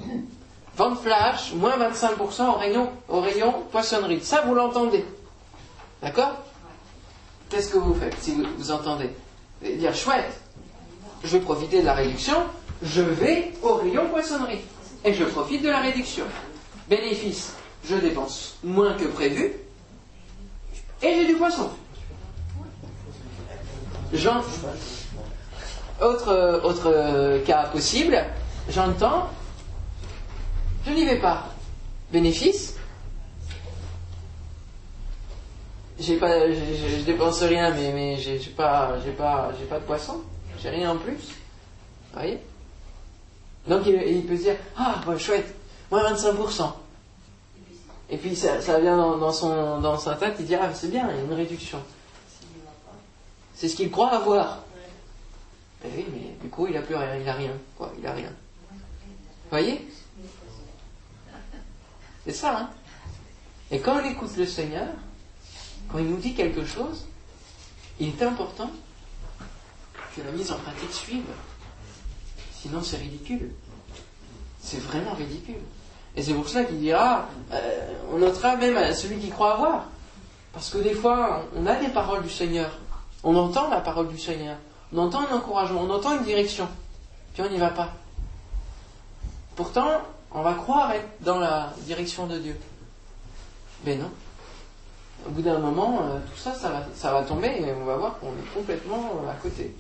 Vente 0.77 0.99
flash, 1.01 1.53
moins 1.55 1.79
25% 1.79 2.49
au 2.49 2.53
rayon, 2.55 2.91
au 3.09 3.21
rayon 3.21 3.55
poissonnerie. 3.71 4.21
Ça, 4.21 4.43
vous 4.43 4.55
l'entendez. 4.55 5.05
D'accord? 6.03 6.33
Qu'est-ce 7.49 7.71
que 7.71 7.79
vous 7.79 7.95
faites 7.95 8.17
si 8.21 8.35
vous, 8.35 8.71
entendez? 8.71 9.11
Dire 9.63 9.95
chouette, 9.95 10.41
je 11.23 11.29
vais 11.29 11.41
profiter 11.41 11.81
de 11.81 11.87
la 11.87 11.95
réduction, 11.95 12.35
je 12.83 13.03
vais 13.03 13.53
au 13.63 13.75
rayon 13.77 14.09
poissonnerie 14.11 14.61
et 15.05 15.13
je 15.13 15.25
profite 15.25 15.63
de 15.63 15.69
la 15.69 15.81
réduction. 15.81 16.25
bénéfice, 16.89 17.55
je 17.89 17.97
dépense 17.97 18.57
moins 18.65 18.95
que 18.95 19.05
prévu, 19.05 19.53
et 21.03 21.15
j'ai 21.15 21.27
du 21.27 21.35
poisson. 21.35 21.71
Autre, 26.01 26.61
autre 26.65 27.43
cas 27.45 27.65
possible, 27.69 28.25
j'entends, 28.69 29.29
je 30.87 30.93
n'y 30.93 31.05
vais 31.05 31.21
pas. 31.21 31.49
Bénéfice, 32.11 32.77
j'ai 35.99 36.17
pas, 36.17 36.51
je, 36.51 37.05
dépense 37.05 37.43
rien, 37.43 37.71
mais, 37.75 37.93
mais 37.93 38.17
j'ai 38.17 38.39
pas, 38.51 38.95
pas 39.19 39.79
de 39.79 39.85
poisson, 39.85 40.23
j'ai 40.63 40.71
rien 40.71 40.93
en 40.93 40.97
plus. 40.97 41.13
Vous 41.13 42.21
voyez? 42.21 42.41
Donc 43.67 43.87
il, 43.87 44.27
peut 44.27 44.37
se 44.37 44.43
dire, 44.43 44.57
ah, 44.77 45.03
chouette, 45.19 45.55
moins 45.91 46.13
25%. 46.13 46.73
Et 48.11 48.19
puis 48.19 48.37
ça, 48.37 48.59
vient 48.81 49.17
dans, 49.17 49.33
son, 49.33 49.81
dans 49.81 49.99
sa 49.99 50.15
tête, 50.15 50.37
il 50.39 50.47
dit, 50.47 50.55
ah, 50.55 50.73
c'est 50.75 50.91
bien, 50.91 51.09
il 51.11 51.17
y 51.17 51.21
a 51.21 51.23
une 51.23 51.33
réduction. 51.33 51.81
C'est 53.55 53.69
ce 53.69 53.77
qu'il 53.77 53.91
croit 53.91 54.11
avoir. 54.11 54.61
Ben 55.83 55.91
oui, 55.97 56.07
mais 56.13 56.37
du 56.43 56.49
coup, 56.49 56.67
il 56.67 56.77
a 56.77 56.83
plus 56.83 56.95
rien, 56.95 57.17
il 57.17 57.29
a 57.29 57.33
rien, 57.35 57.53
quoi, 57.77 57.93
il 57.99 58.07
a 58.07 58.13
rien. 58.13 58.31
Vous 58.71 59.51
voyez? 59.51 59.87
C'est 62.25 62.33
ça, 62.33 62.59
hein 62.59 62.71
Et 63.71 63.81
quand 63.81 64.01
on 64.01 64.05
écoute 64.05 64.37
le 64.37 64.47
Seigneur, 64.47 64.89
quand 65.89 65.99
il 65.99 66.07
nous 66.07 66.17
dit 66.17 66.35
quelque 66.35 66.65
chose, 66.65 67.07
il 68.01 68.09
est 68.09 68.23
important 68.23 68.71
que 70.17 70.23
la 70.23 70.33
mise 70.33 70.51
en 70.51 70.57
pratique 70.57 70.93
suive. 70.93 71.25
Sinon, 72.65 72.83
c'est 72.83 72.97
ridicule. 72.97 73.51
C'est 74.59 74.81
vraiment 74.81 75.13
ridicule. 75.13 75.61
Et 76.17 76.23
c'est 76.23 76.33
pour 76.33 76.49
cela 76.49 76.65
qu'il 76.65 76.81
dira, 76.81 77.27
euh, 77.53 77.93
on 78.11 78.17
notera 78.17 78.57
même 78.57 78.95
celui 78.95 79.19
qui 79.19 79.29
croit 79.29 79.53
avoir. 79.53 79.85
Parce 80.55 80.71
que 80.71 80.79
des 80.79 80.95
fois, 80.95 81.45
on 81.55 81.67
a 81.67 81.75
des 81.75 81.89
paroles 81.89 82.23
du 82.23 82.31
Seigneur. 82.31 82.71
On 83.23 83.37
entend 83.37 83.69
la 83.69 83.83
parole 83.83 84.09
du 84.09 84.19
Seigneur. 84.19 84.57
On 84.95 84.99
entend 84.99 85.29
un 85.31 85.37
encouragement, 85.37 85.83
on 85.83 85.91
entend 85.91 86.17
une 86.17 86.25
direction. 86.25 86.67
Puis 87.35 87.43
on 87.43 87.51
n'y 87.51 87.59
va 87.59 87.69
pas. 87.69 87.91
Pourtant, 89.57 90.01
on 90.33 90.41
va 90.41 90.55
croire 90.55 90.91
être 90.93 91.09
dans 91.21 91.39
la 91.39 91.71
direction 91.81 92.27
de 92.27 92.39
Dieu. 92.39 92.59
Mais 93.85 93.97
non 93.97 94.11
au 95.27 95.31
bout 95.31 95.43
d'un 95.43 95.59
moment, 95.59 96.01
euh, 96.03 96.19
tout 96.31 96.39
ça, 96.39 96.55
ça 96.55 97.13
va, 97.13 97.23
tomber 97.23 97.49
et 97.49 97.73
on 97.73 97.85
va 97.85 97.97
voir 97.97 98.19
qu'on 98.19 98.29
est 98.29 98.55
complètement 98.55 99.23
euh, 99.23 99.31
à 99.31 99.35
côté. 99.35 99.75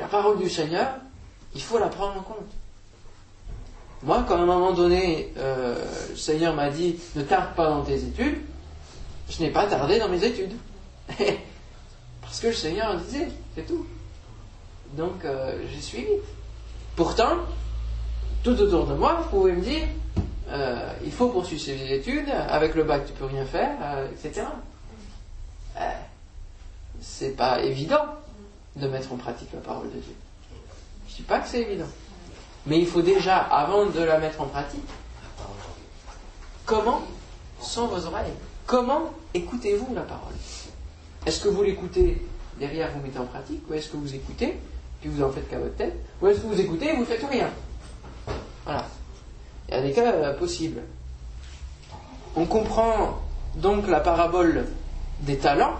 La 0.00 0.06
parole 0.06 0.38
du 0.38 0.48
Seigneur, 0.48 0.88
il 1.54 1.62
faut 1.62 1.78
la 1.78 1.88
prendre 1.88 2.18
en 2.18 2.22
compte. 2.22 2.50
Moi, 4.02 4.24
quand 4.26 4.36
à 4.36 4.40
un 4.40 4.46
moment 4.46 4.72
donné, 4.72 5.32
euh, 5.36 5.84
le 6.10 6.16
Seigneur 6.16 6.54
m'a 6.54 6.70
dit 6.70 6.98
ne 7.14 7.22
tarde 7.22 7.54
pas 7.54 7.68
dans 7.68 7.82
tes 7.82 8.02
études, 8.02 8.38
je 9.28 9.42
n'ai 9.42 9.50
pas 9.50 9.66
tardé 9.66 9.98
dans 9.98 10.08
mes 10.08 10.24
études. 10.24 10.54
Parce 12.22 12.40
que 12.40 12.46
le 12.48 12.54
Seigneur 12.54 12.96
disait, 12.96 13.28
c'est 13.54 13.66
tout. 13.66 13.86
Donc, 14.96 15.24
j'ai 15.72 15.80
suivi. 15.80 16.08
Pourtant, 16.96 17.36
tout 18.42 18.58
autour 18.58 18.86
de 18.86 18.94
moi, 18.94 19.20
vous 19.22 19.28
pouvez 19.28 19.52
me 19.52 19.60
dire, 19.60 19.86
euh, 20.50 20.92
il 21.04 21.12
faut 21.12 21.28
poursuivre 21.28 21.62
ses 21.62 21.92
études, 21.92 22.28
avec 22.28 22.74
le 22.74 22.82
bac 22.84 23.06
tu 23.06 23.12
peux 23.12 23.26
rien 23.26 23.44
faire, 23.44 23.70
euh, 23.82 24.08
etc. 24.10 24.46
Euh, 25.78 25.90
c'est 27.00 27.36
pas 27.36 27.62
évident 27.62 28.06
de 28.76 28.88
mettre 28.88 29.12
en 29.12 29.16
pratique 29.16 29.48
la 29.52 29.60
parole 29.60 29.90
de 29.90 29.98
Dieu. 29.98 30.14
Je 31.08 31.16
dis 31.16 31.22
pas 31.22 31.40
que 31.40 31.48
c'est 31.48 31.62
évident. 31.62 31.88
Mais 32.66 32.78
il 32.78 32.86
faut 32.86 33.02
déjà, 33.02 33.38
avant 33.38 33.86
de 33.86 34.00
la 34.00 34.18
mettre 34.18 34.40
en 34.40 34.46
pratique, 34.46 34.88
comment 36.64 37.02
sont 37.60 37.86
vos 37.86 38.06
oreilles 38.06 38.32
Comment 38.66 39.10
écoutez-vous 39.34 39.94
la 39.94 40.02
parole? 40.02 40.34
Est-ce 41.26 41.40
que 41.40 41.48
vous 41.48 41.62
l'écoutez 41.62 42.24
derrière, 42.58 42.92
vous 42.92 43.00
mettez 43.00 43.18
en 43.18 43.24
pratique, 43.24 43.62
ou 43.68 43.74
est-ce 43.74 43.88
que 43.88 43.96
vous 43.96 44.14
écoutez, 44.14 44.58
puis 45.00 45.10
vous 45.10 45.22
en 45.22 45.30
faites 45.30 45.48
qu'à 45.48 45.58
votre 45.58 45.74
tête, 45.76 45.96
ou 46.20 46.28
est-ce 46.28 46.40
que 46.40 46.46
vous 46.46 46.60
écoutez 46.60 46.90
et 46.90 46.96
vous 46.96 47.04
faites 47.04 47.24
rien? 47.28 47.50
Voilà. 48.64 48.86
Il 49.68 49.74
y 49.74 49.78
a 49.78 49.82
des 49.82 49.92
cas 49.92 50.12
euh, 50.12 50.38
possibles. 50.38 50.82
On 52.36 52.44
comprend 52.44 53.20
donc 53.56 53.88
la 53.88 54.00
parabole 54.00 54.66
des 55.20 55.38
talents, 55.38 55.74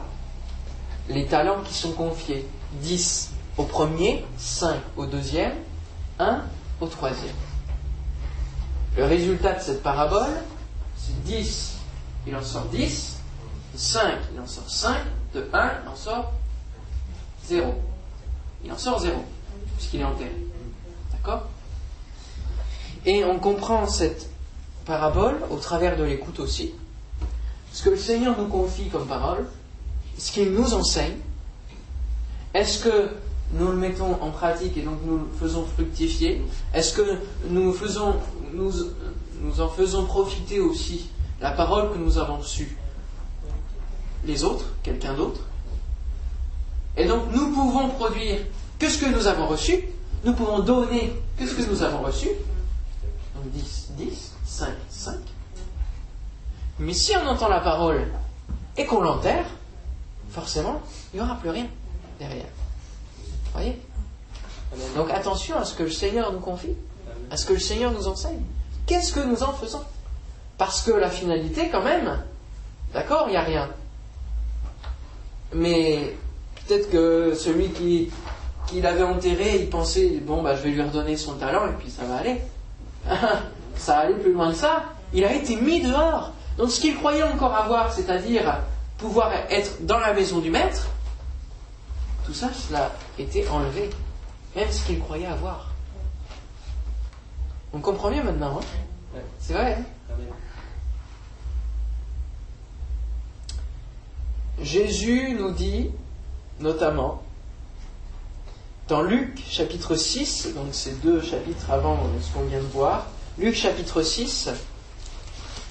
les 1.09 1.26
talents 1.26 1.62
qui 1.62 1.74
sont 1.74 1.92
confiés 1.92 2.46
10 2.74 3.30
au 3.56 3.64
premier, 3.64 4.24
5 4.38 4.76
au 4.96 5.06
deuxième, 5.06 5.52
1 6.18 6.42
au 6.80 6.87
troisième. 6.87 7.35
Le 8.96 9.04
résultat 9.04 9.54
de 9.54 9.61
cette 9.61 9.83
parabole, 9.83 10.30
c'est 10.96 11.22
10, 11.24 11.76
il 12.26 12.37
en 12.37 12.42
sort 12.42 12.64
10, 12.66 13.18
5, 13.74 14.14
il 14.35 14.40
en 14.40 14.46
sort 14.46 14.68
5, 14.68 14.96
de 15.35 15.48
1, 15.52 15.72
il 15.85 15.88
en 15.88 15.96
sort 15.96 16.33
0. 17.46 17.74
Il 18.64 18.72
en 18.72 18.78
sort 18.78 19.00
0, 19.00 19.24
puisqu'il 19.76 20.00
est 20.00 20.04
enterré. 20.04 20.35
D'accord? 21.12 21.46
Et 23.06 23.24
on 23.24 23.38
comprend 23.38 23.87
cette 23.87 24.28
parabole 24.85 25.40
au 25.50 25.56
travers 25.56 25.96
de 25.96 26.04
l'écoute 26.04 26.40
aussi. 26.40 26.74
Ce 27.72 27.83
que 27.83 27.90
le 27.90 27.96
Seigneur 27.96 28.37
nous 28.37 28.48
confie 28.48 28.88
comme 28.88 29.06
parole, 29.06 29.46
ce 30.18 30.33
qu'il 30.33 30.50
nous 30.52 30.74
enseigne, 30.74 31.16
est-ce 32.55 32.83
que 32.83 33.11
nous 33.53 33.69
le 33.69 33.77
mettons 33.77 34.21
en 34.23 34.31
pratique 34.31 34.77
et 34.77 34.83
donc 34.83 34.99
nous 35.05 35.19
le 35.19 35.29
faisons 35.39 35.65
fructifier? 35.65 36.43
Est-ce 36.75 36.95
que 36.95 37.19
nous, 37.49 37.71
en 39.61 39.69
faisons 39.69 40.05
profiter 40.05 40.61
aussi 40.61 41.11
la 41.41 41.53
parole 41.53 41.93
que 41.93 41.99
nous 41.99 42.19
avons 42.19 42.39
reçue 42.39 42.77
Les 44.25 44.45
autres, 44.45 44.67
quelqu'un 44.83 45.15
d'autre? 45.15 45.41
Et 46.97 47.07
donc 47.07 47.33
nous 47.33 47.51
pouvons 47.53 47.89
produire 47.89 48.39
que 48.79 48.89
ce 48.89 48.99
que 48.99 49.07
nous 49.07 49.27
avons 49.27 49.47
reçu, 49.47 49.85
nous 50.25 50.35
pouvons 50.35 50.61
donner 50.61 51.13
que 51.39 51.47
ce 51.47 51.55
que 51.55 51.63
nous 51.71 51.83
avons 51.83 52.03
reçu, 52.03 52.29
10, 53.45 53.93
10, 53.97 54.33
5, 54.45 54.69
5. 54.91 55.15
Mais 56.81 56.93
si 56.93 57.13
on 57.17 57.27
entend 57.27 57.49
la 57.49 57.61
parole 57.61 58.07
et 58.77 58.87
qu'on 58.87 59.01
l'enterre, 59.01 59.47
forcément, 60.31 60.81
il 61.13 61.21
n'y 61.21 61.23
aura 61.23 61.37
plus 61.37 61.51
rien 61.51 61.67
derrière. 62.20 62.46
Vous 63.46 63.52
voyez 63.52 63.78
Donc 64.94 65.11
attention 65.11 65.59
à 65.59 65.64
ce 65.64 65.74
que 65.74 65.83
le 65.83 65.90
Seigneur 65.90 66.33
nous 66.33 66.38
confie, 66.38 66.76
à 67.30 67.37
ce 67.37 67.46
que 67.46 67.54
le 67.54 67.59
Seigneur 67.59 67.90
nous 67.92 68.06
enseigne. 68.06 68.42
Qu'est-ce 68.87 69.12
que 69.12 69.20
nous 69.20 69.42
en 69.42 69.52
faisons? 69.52 69.83
Parce 70.59 70.83
que 70.83 70.92
la 70.92 71.11
finalité, 71.11 71.70
quand 71.70 71.83
même, 71.83 72.22
d'accord, 72.92 73.24
il 73.26 73.30
n'y 73.30 73.37
a 73.37 73.42
rien. 73.42 73.68
Mais 75.54 76.14
peut-être 76.66 76.90
que 76.90 77.35
celui 77.35 77.70
qui, 77.70 78.11
qui 78.66 78.80
l'avait 78.80 79.02
enterré, 79.02 79.56
il 79.61 79.70
pensait, 79.70 80.20
bon, 80.22 80.42
bah, 80.42 80.54
je 80.54 80.62
vais 80.62 80.70
lui 80.70 80.83
redonner 80.83 81.16
son 81.16 81.35
talent 81.35 81.66
et 81.66 81.72
puis 81.72 81.90
ça 81.90 82.04
va 82.04 82.16
aller. 82.16 82.40
ça 83.76 83.98
allait 84.00 84.14
plus 84.14 84.33
loin 84.33 84.50
que 84.50 84.59
ça. 84.59 84.85
Il 85.12 85.24
a 85.24 85.33
été 85.33 85.56
mis 85.56 85.80
dehors. 85.80 86.33
Donc 86.59 86.70
ce 86.70 86.80
qu'il 86.80 86.96
croyait 86.96 87.22
encore 87.22 87.54
avoir, 87.54 87.92
c'est-à-dire 87.92 88.59
pouvoir 88.98 89.33
être 89.48 89.85
dans 89.87 89.98
la 89.98 90.12
maison 90.12 90.38
du 90.38 90.50
maître, 90.50 90.88
tout 92.31 92.37
ça, 92.37 92.51
cela 92.55 92.93
a 93.19 93.21
été 93.21 93.49
enlevé. 93.49 93.90
Même 94.55 94.71
ce 94.71 94.85
qu'il 94.85 95.01
croyait 95.01 95.27
avoir. 95.27 95.73
On 97.73 97.81
comprend 97.81 98.09
mieux 98.09 98.23
maintenant, 98.23 98.61
hein? 98.61 99.21
C'est 99.40 99.53
vrai. 99.53 99.79
Hein? 99.79 100.14
Jésus 104.62 105.35
nous 105.37 105.51
dit, 105.51 105.90
notamment, 106.61 107.21
dans 108.87 109.03
Luc 109.03 109.43
chapitre 109.49 109.97
6, 109.97 110.55
donc 110.55 110.69
c'est 110.71 111.01
deux 111.01 111.21
chapitres 111.23 111.69
avant 111.69 111.99
ce 112.23 112.33
qu'on 112.33 112.45
vient 112.45 112.61
de 112.61 112.64
voir, 112.66 113.07
Luc 113.38 113.57
chapitre 113.57 114.03
6, 114.03 114.51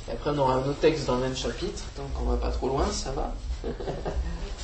et 0.10 0.12
après 0.12 0.32
on 0.32 0.38
aura 0.40 0.56
un 0.56 0.60
autre 0.60 0.80
texte 0.80 1.06
dans 1.06 1.16
le 1.16 1.22
même 1.22 1.38
chapitre, 1.38 1.84
donc 1.96 2.10
on 2.22 2.26
va 2.26 2.36
pas 2.36 2.52
trop 2.52 2.68
loin, 2.68 2.88
ça 2.92 3.12
va. 3.12 3.34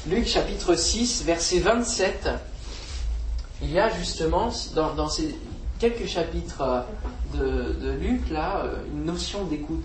Luc 0.08 0.28
chapitre 0.28 0.76
6, 0.76 1.24
verset 1.24 1.58
27, 1.62 2.30
il 3.64 3.72
y 3.72 3.80
a 3.80 3.90
justement 3.98 4.54
dans, 4.76 5.10
ces 5.10 5.36
quelques 5.80 6.06
chapitres 6.06 6.86
de, 7.34 7.90
Luc, 8.00 8.30
là, 8.30 8.66
une 8.94 9.06
notion 9.06 9.46
d'écoute 9.46 9.84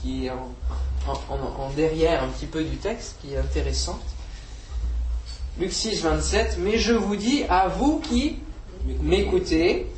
qui, 0.00 0.26
est 0.26 0.30
en 0.30 1.70
derrière 1.76 2.22
un 2.22 2.28
petit 2.28 2.46
peu 2.46 2.62
du 2.62 2.76
texte, 2.76 3.16
qui 3.20 3.34
est 3.34 3.36
intéressante. 3.36 4.00
Luc 5.58 5.72
6, 5.72 6.02
27, 6.02 6.58
mais 6.60 6.78
je 6.78 6.92
vous 6.92 7.16
dis 7.16 7.42
à 7.48 7.66
vous 7.66 7.98
qui 7.98 8.36
m'écoutez, 9.02 9.88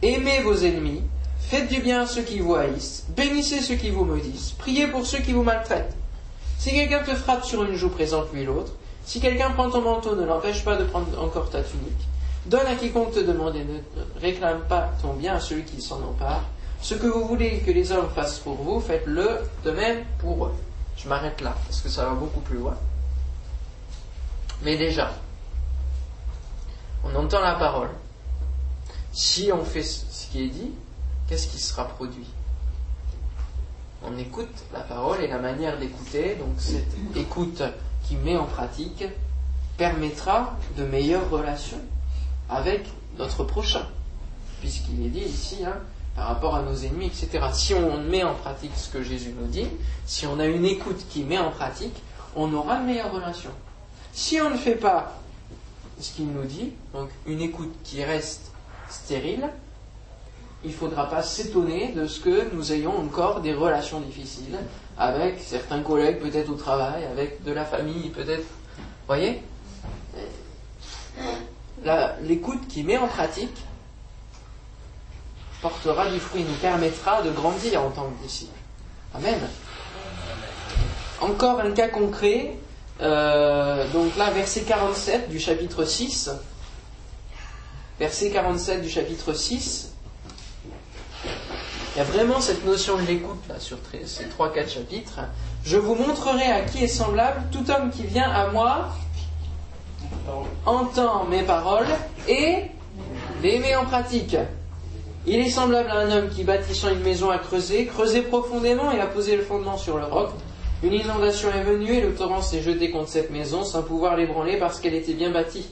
aimez 0.00 0.40
vos 0.40 0.56
ennemis, 0.56 1.02
faites 1.40 1.68
du 1.68 1.82
bien 1.82 2.04
à 2.04 2.06
ceux 2.06 2.22
qui 2.22 2.38
vous 2.38 2.54
haïssent, 2.54 3.04
bénissez 3.14 3.60
ceux 3.60 3.74
qui 3.74 3.90
vous 3.90 4.06
maudissent, 4.06 4.52
priez 4.52 4.86
pour 4.86 5.04
ceux 5.04 5.18
qui 5.18 5.34
vous 5.34 5.42
maltraitent. 5.42 5.94
Si 6.58 6.70
quelqu'un 6.70 7.02
te 7.02 7.14
frappe 7.14 7.44
sur 7.44 7.64
une 7.64 7.74
joue, 7.74 7.90
présente-lui 7.90 8.46
l'autre. 8.46 8.72
Si 9.04 9.20
quelqu'un 9.20 9.50
prend 9.50 9.70
ton 9.70 9.82
manteau, 9.82 10.16
ne 10.16 10.24
l'empêche 10.24 10.64
pas 10.64 10.76
de 10.76 10.84
prendre 10.84 11.22
encore 11.22 11.50
ta 11.50 11.62
tunique. 11.62 12.08
Donne 12.46 12.66
à 12.66 12.74
quiconque 12.74 13.12
te 13.12 13.20
demande 13.20 13.56
et 13.56 13.64
ne 13.64 13.78
réclame 14.20 14.62
pas 14.68 14.90
ton 15.00 15.14
bien 15.14 15.34
à 15.34 15.40
celui 15.40 15.64
qui 15.64 15.80
s'en 15.80 16.02
empare. 16.02 16.42
Ce 16.80 16.94
que 16.94 17.06
vous 17.06 17.26
voulez 17.26 17.60
que 17.60 17.70
les 17.70 17.92
hommes 17.92 18.10
fassent 18.14 18.38
pour 18.38 18.56
vous, 18.56 18.80
faites-le 18.80 19.40
de 19.64 19.70
même 19.70 20.04
pour 20.18 20.46
eux. 20.46 20.54
Je 20.96 21.08
m'arrête 21.08 21.40
là, 21.40 21.54
parce 21.66 21.80
que 21.80 21.88
ça 21.88 22.04
va 22.04 22.14
beaucoup 22.14 22.40
plus 22.40 22.58
loin. 22.58 22.76
Mais 24.62 24.76
déjà, 24.76 25.12
on 27.04 27.14
entend 27.14 27.40
la 27.40 27.54
parole. 27.54 27.90
Si 29.12 29.50
on 29.52 29.64
fait 29.64 29.82
ce 29.82 30.26
qui 30.30 30.44
est 30.44 30.48
dit, 30.48 30.72
qu'est-ce 31.28 31.48
qui 31.48 31.58
sera 31.58 31.84
produit? 31.88 32.26
On 34.02 34.18
écoute 34.18 34.54
la 34.72 34.80
parole 34.80 35.22
et 35.22 35.28
la 35.28 35.38
manière 35.38 35.78
d'écouter, 35.78 36.36
donc 36.36 36.54
cette 36.58 36.94
écoute 37.16 37.62
qui 38.06 38.16
met 38.16 38.36
en 38.36 38.44
pratique, 38.44 39.04
permettra 39.76 40.56
de 40.76 40.84
meilleures 40.84 41.28
relations 41.30 41.80
avec 42.48 42.86
notre 43.18 43.44
prochain. 43.44 43.86
Puisqu'il 44.60 45.04
est 45.04 45.10
dit 45.10 45.20
ici, 45.20 45.64
hein, 45.64 45.76
par 46.14 46.28
rapport 46.28 46.54
à 46.54 46.62
nos 46.62 46.74
ennemis, 46.74 47.06
etc. 47.06 47.46
Si 47.52 47.74
on 47.74 48.00
met 48.02 48.22
en 48.22 48.34
pratique 48.34 48.72
ce 48.76 48.88
que 48.88 49.02
Jésus 49.02 49.34
nous 49.38 49.46
dit, 49.46 49.66
si 50.06 50.26
on 50.26 50.38
a 50.38 50.46
une 50.46 50.64
écoute 50.64 51.04
qui 51.10 51.24
met 51.24 51.38
en 51.38 51.50
pratique, 51.50 51.96
on 52.36 52.52
aura 52.52 52.76
de 52.76 52.86
meilleures 52.86 53.12
relations. 53.12 53.50
Si 54.12 54.40
on 54.40 54.50
ne 54.50 54.56
fait 54.56 54.76
pas 54.76 55.12
ce 56.00 56.12
qu'il 56.12 56.28
nous 56.28 56.44
dit, 56.44 56.72
donc 56.92 57.08
une 57.26 57.40
écoute 57.40 57.72
qui 57.82 58.04
reste 58.04 58.52
stérile, 58.88 59.48
il 60.64 60.70
ne 60.70 60.76
faudra 60.76 61.10
pas 61.10 61.22
s'étonner 61.22 61.92
de 61.92 62.06
ce 62.06 62.20
que 62.20 62.54
nous 62.54 62.72
ayons 62.72 62.98
encore 62.98 63.40
des 63.40 63.52
relations 63.52 64.00
difficiles 64.00 64.58
avec 64.98 65.40
certains 65.40 65.80
collègues, 65.80 66.20
peut-être 66.20 66.50
au 66.50 66.54
travail, 66.54 67.04
avec 67.04 67.42
de 67.42 67.52
la 67.52 67.64
famille, 67.64 68.10
peut-être. 68.10 68.46
Voyez? 69.06 69.42
L'écoute 72.22 72.66
qui 72.68 72.82
met 72.82 72.96
en 72.96 73.08
pratique 73.08 73.56
portera 75.60 76.10
du 76.10 76.20
fruit, 76.20 76.44
nous 76.44 76.54
permettra 76.56 77.22
de 77.22 77.30
grandir 77.30 77.82
en 77.82 77.90
tant 77.90 78.08
que 78.10 78.22
disciples. 78.22 78.52
Amen. 79.14 79.40
Encore 81.20 81.60
un 81.60 81.70
cas 81.70 81.88
concret, 81.88 82.56
euh, 83.00 83.86
donc 83.92 84.16
là, 84.16 84.30
verset 84.30 84.62
47 84.62 85.30
du 85.30 85.38
chapitre 85.38 85.84
6. 85.84 86.30
Verset 87.98 88.30
47 88.30 88.82
du 88.82 88.88
chapitre 88.88 89.32
6. 89.32 89.93
Il 91.94 91.98
y 91.98 92.00
a 92.00 92.04
vraiment 92.04 92.40
cette 92.40 92.64
notion 92.66 92.96
de 92.96 93.02
l'écoute 93.02 93.40
là 93.48 93.60
sur 93.60 93.78
ces 94.04 94.24
3-4 94.24 94.68
chapitres. 94.68 95.20
Je 95.64 95.76
vous 95.76 95.94
montrerai 95.94 96.46
à 96.46 96.62
qui 96.62 96.82
est 96.82 96.88
semblable 96.88 97.42
tout 97.52 97.70
homme 97.70 97.90
qui 97.90 98.02
vient 98.02 98.28
à 98.28 98.48
moi, 98.48 98.88
entend 100.66 101.24
mes 101.26 101.42
paroles 101.42 101.86
et 102.26 102.62
les 103.42 103.58
met 103.60 103.76
en 103.76 103.84
pratique. 103.84 104.36
Il 105.24 105.38
est 105.38 105.50
semblable 105.50 105.88
à 105.88 105.98
un 105.98 106.10
homme 106.10 106.28
qui, 106.30 106.42
bâtissant 106.42 106.90
une 106.90 107.00
maison, 107.00 107.30
a 107.30 107.38
creusé, 107.38 107.86
creusé 107.86 108.22
profondément 108.22 108.90
et 108.90 109.00
a 109.00 109.06
posé 109.06 109.36
le 109.36 109.42
fondement 109.42 109.78
sur 109.78 109.96
le 109.96 110.04
roc. 110.04 110.30
Une 110.82 110.92
inondation 110.92 111.48
est 111.50 111.62
venue 111.62 111.92
et 111.92 112.00
le 112.00 112.14
torrent 112.14 112.42
s'est 112.42 112.60
jeté 112.60 112.90
contre 112.90 113.08
cette 113.08 113.30
maison 113.30 113.62
sans 113.62 113.82
pouvoir 113.82 114.16
l'ébranler 114.16 114.58
parce 114.58 114.80
qu'elle 114.80 114.94
était 114.94 115.14
bien 115.14 115.30
bâtie. 115.30 115.66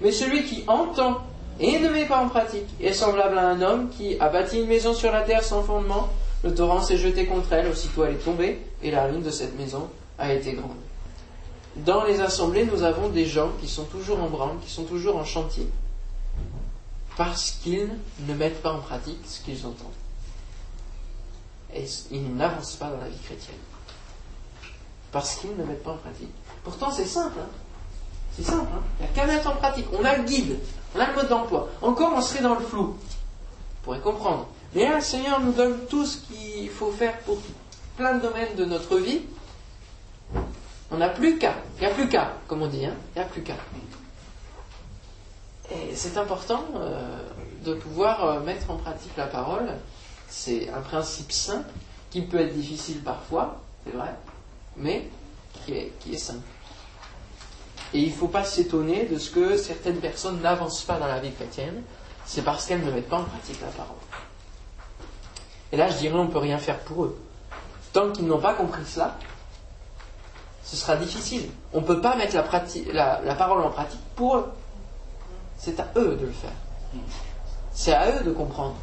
Mais 0.00 0.12
celui 0.12 0.44
qui 0.44 0.64
entend 0.66 1.18
et 1.60 1.78
ne 1.78 1.88
met 1.88 2.06
pas 2.06 2.18
en 2.18 2.28
pratique 2.28 2.68
est 2.80 2.92
semblable 2.92 3.36
à 3.38 3.48
un 3.48 3.60
homme 3.62 3.90
qui 3.90 4.18
a 4.18 4.28
bâti 4.28 4.60
une 4.60 4.66
maison 4.66 4.94
sur 4.94 5.10
la 5.10 5.22
terre 5.22 5.42
sans 5.42 5.62
fondement. 5.62 6.08
Le 6.44 6.54
torrent 6.54 6.80
s'est 6.80 6.98
jeté 6.98 7.26
contre 7.26 7.52
elle, 7.52 7.68
aussitôt 7.68 8.04
elle 8.04 8.14
est 8.14 8.24
tombée 8.24 8.60
et 8.82 8.90
la 8.90 9.06
ruine 9.06 9.22
de 9.22 9.30
cette 9.30 9.58
maison 9.58 9.88
a 10.18 10.32
été 10.32 10.52
grande. 10.52 10.76
Dans 11.76 12.04
les 12.04 12.20
assemblées, 12.20 12.64
nous 12.64 12.82
avons 12.82 13.08
des 13.08 13.26
gens 13.26 13.50
qui 13.60 13.68
sont 13.68 13.84
toujours 13.84 14.20
en 14.20 14.28
branle, 14.28 14.58
qui 14.64 14.70
sont 14.70 14.84
toujours 14.84 15.16
en 15.16 15.24
chantier, 15.24 15.68
parce 17.16 17.52
qu'ils 17.62 17.90
ne 18.26 18.34
mettent 18.34 18.62
pas 18.62 18.72
en 18.72 18.80
pratique 18.80 19.20
ce 19.24 19.40
qu'ils 19.40 19.66
entendent. 19.66 19.86
Et 21.74 21.84
ils 22.10 22.34
n'avancent 22.34 22.76
pas 22.76 22.90
dans 22.90 22.98
la 22.98 23.08
vie 23.08 23.18
chrétienne 23.24 23.56
parce 25.12 25.36
qu'ils 25.36 25.56
ne 25.56 25.64
mettent 25.64 25.82
pas 25.82 25.92
en 25.92 25.96
pratique. 25.96 26.32
Pourtant, 26.64 26.90
c'est 26.90 27.06
simple. 27.06 27.38
Hein. 27.40 27.48
C'est 28.38 28.50
simple. 28.50 28.68
Hein. 28.72 28.82
Il 29.00 29.04
n'y 29.04 29.10
a 29.10 29.14
qu'à 29.14 29.26
mettre 29.26 29.50
en 29.50 29.56
pratique. 29.56 29.86
On 29.92 30.04
a 30.04 30.16
le 30.16 30.22
guide, 30.22 30.58
on 30.94 31.00
a 31.00 31.08
le 31.08 31.14
mode 31.14 31.28
d'emploi. 31.28 31.68
Encore, 31.82 32.12
on 32.14 32.20
serait 32.20 32.42
dans 32.42 32.54
le 32.54 32.64
flou. 32.64 32.96
On 32.96 33.84
pourrait 33.84 34.00
comprendre. 34.00 34.46
Mais 34.74 34.84
là, 34.84 34.96
le 34.96 35.00
Seigneur 35.00 35.40
nous 35.40 35.52
donne 35.52 35.86
tout 35.86 36.06
ce 36.06 36.18
qu'il 36.18 36.68
faut 36.70 36.92
faire 36.92 37.18
pour 37.20 37.38
plein 37.96 38.14
de 38.14 38.20
domaines 38.20 38.54
de 38.56 38.64
notre 38.64 38.96
vie. 38.98 39.22
On 40.90 40.98
n'a 40.98 41.08
plus 41.08 41.38
qu'à. 41.38 41.54
Il 41.76 41.80
n'y 41.80 41.86
a 41.86 41.94
plus 41.94 42.08
qu'à, 42.08 42.32
comme 42.46 42.62
on 42.62 42.68
dit. 42.68 42.86
Hein. 42.86 42.94
Il 43.14 43.18
n'y 43.18 43.24
a 43.24 43.28
plus 43.28 43.42
qu'à. 43.42 43.56
Et 45.70 45.94
c'est 45.94 46.16
important 46.16 46.64
euh, 46.76 47.22
de 47.64 47.74
pouvoir 47.74 48.24
euh, 48.24 48.40
mettre 48.40 48.70
en 48.70 48.76
pratique 48.76 49.12
la 49.16 49.26
parole. 49.26 49.68
C'est 50.28 50.70
un 50.70 50.80
principe 50.80 51.32
simple 51.32 51.68
qui 52.10 52.22
peut 52.22 52.40
être 52.40 52.54
difficile 52.54 53.00
parfois, 53.00 53.60
c'est 53.84 53.92
vrai, 53.92 54.14
mais 54.76 55.08
qui 55.52 55.72
est, 55.72 55.92
qui 56.00 56.14
est 56.14 56.18
simple. 56.18 56.40
Et 57.94 58.00
il 58.00 58.10
ne 58.10 58.14
faut 58.14 58.28
pas 58.28 58.44
s'étonner 58.44 59.06
de 59.06 59.18
ce 59.18 59.30
que 59.30 59.56
certaines 59.56 59.98
personnes 59.98 60.40
n'avancent 60.40 60.82
pas 60.82 60.98
dans 60.98 61.06
la 61.06 61.20
vie 61.20 61.32
chrétienne, 61.32 61.82
c'est 62.26 62.42
parce 62.42 62.66
qu'elles 62.66 62.84
ne 62.84 62.90
mettent 62.90 63.08
pas 63.08 63.18
en 63.18 63.24
pratique 63.24 63.60
la 63.60 63.68
parole. 63.68 63.96
Et 65.72 65.76
là, 65.76 65.88
je 65.88 65.96
dirais, 65.96 66.14
on 66.14 66.24
ne 66.24 66.30
peut 66.30 66.38
rien 66.38 66.58
faire 66.58 66.78
pour 66.80 67.04
eux. 67.04 67.18
Tant 67.92 68.10
qu'ils 68.12 68.26
n'ont 68.26 68.40
pas 68.40 68.54
compris 68.54 68.84
cela, 68.84 69.16
ce 70.62 70.76
sera 70.76 70.96
difficile. 70.96 71.48
On 71.72 71.80
ne 71.80 71.86
peut 71.86 72.00
pas 72.00 72.14
mettre 72.16 72.36
la, 72.92 73.20
la 73.22 73.34
parole 73.34 73.62
en 73.62 73.70
pratique 73.70 74.00
pour 74.14 74.36
eux. 74.36 74.52
C'est 75.56 75.80
à 75.80 75.88
eux 75.96 76.16
de 76.16 76.26
le 76.26 76.32
faire. 76.32 76.50
C'est 77.72 77.94
à 77.94 78.10
eux 78.10 78.24
de 78.24 78.32
comprendre. 78.32 78.76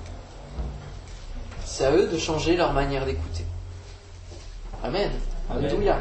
C'est 1.64 1.86
à 1.86 1.92
eux 1.92 2.08
de 2.08 2.18
changer 2.18 2.56
leur 2.56 2.74
manière 2.74 3.06
d'écouter. 3.06 3.46
Amen. 4.84 5.12
Alléluia. 5.50 6.00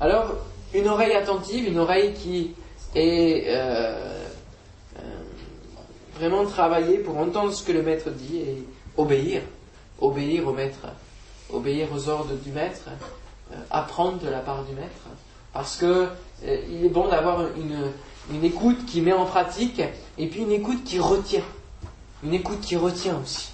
Alors, 0.00 0.34
une 0.74 0.88
oreille 0.88 1.14
attentive, 1.14 1.68
une 1.68 1.78
oreille 1.78 2.14
qui 2.14 2.54
est 2.94 3.44
euh, 3.48 4.26
euh, 4.98 5.02
vraiment 6.16 6.44
travaillée 6.46 6.98
pour 6.98 7.18
entendre 7.18 7.52
ce 7.52 7.62
que 7.62 7.72
le 7.72 7.82
maître 7.82 8.10
dit 8.10 8.38
et 8.38 8.66
obéir, 8.96 9.42
obéir 10.00 10.46
au 10.46 10.52
maître, 10.52 10.86
obéir 11.52 11.88
aux 11.94 12.08
ordres 12.08 12.34
du 12.34 12.50
maître, 12.50 12.88
euh, 13.52 13.56
apprendre 13.70 14.18
de 14.18 14.28
la 14.28 14.40
part 14.40 14.64
du 14.64 14.74
maître, 14.74 15.08
parce 15.52 15.76
que 15.76 16.08
il 16.44 16.84
est 16.84 16.88
bon 16.88 17.06
d'avoir 17.06 17.46
une, 17.56 17.92
une 18.32 18.44
écoute 18.44 18.84
qui 18.86 19.00
met 19.00 19.12
en 19.12 19.26
pratique 19.26 19.80
et 20.18 20.26
puis 20.26 20.40
une 20.40 20.50
écoute 20.50 20.82
qui 20.84 20.98
retient, 20.98 21.44
une 22.24 22.34
écoute 22.34 22.60
qui 22.60 22.76
retient 22.76 23.16
aussi. 23.22 23.50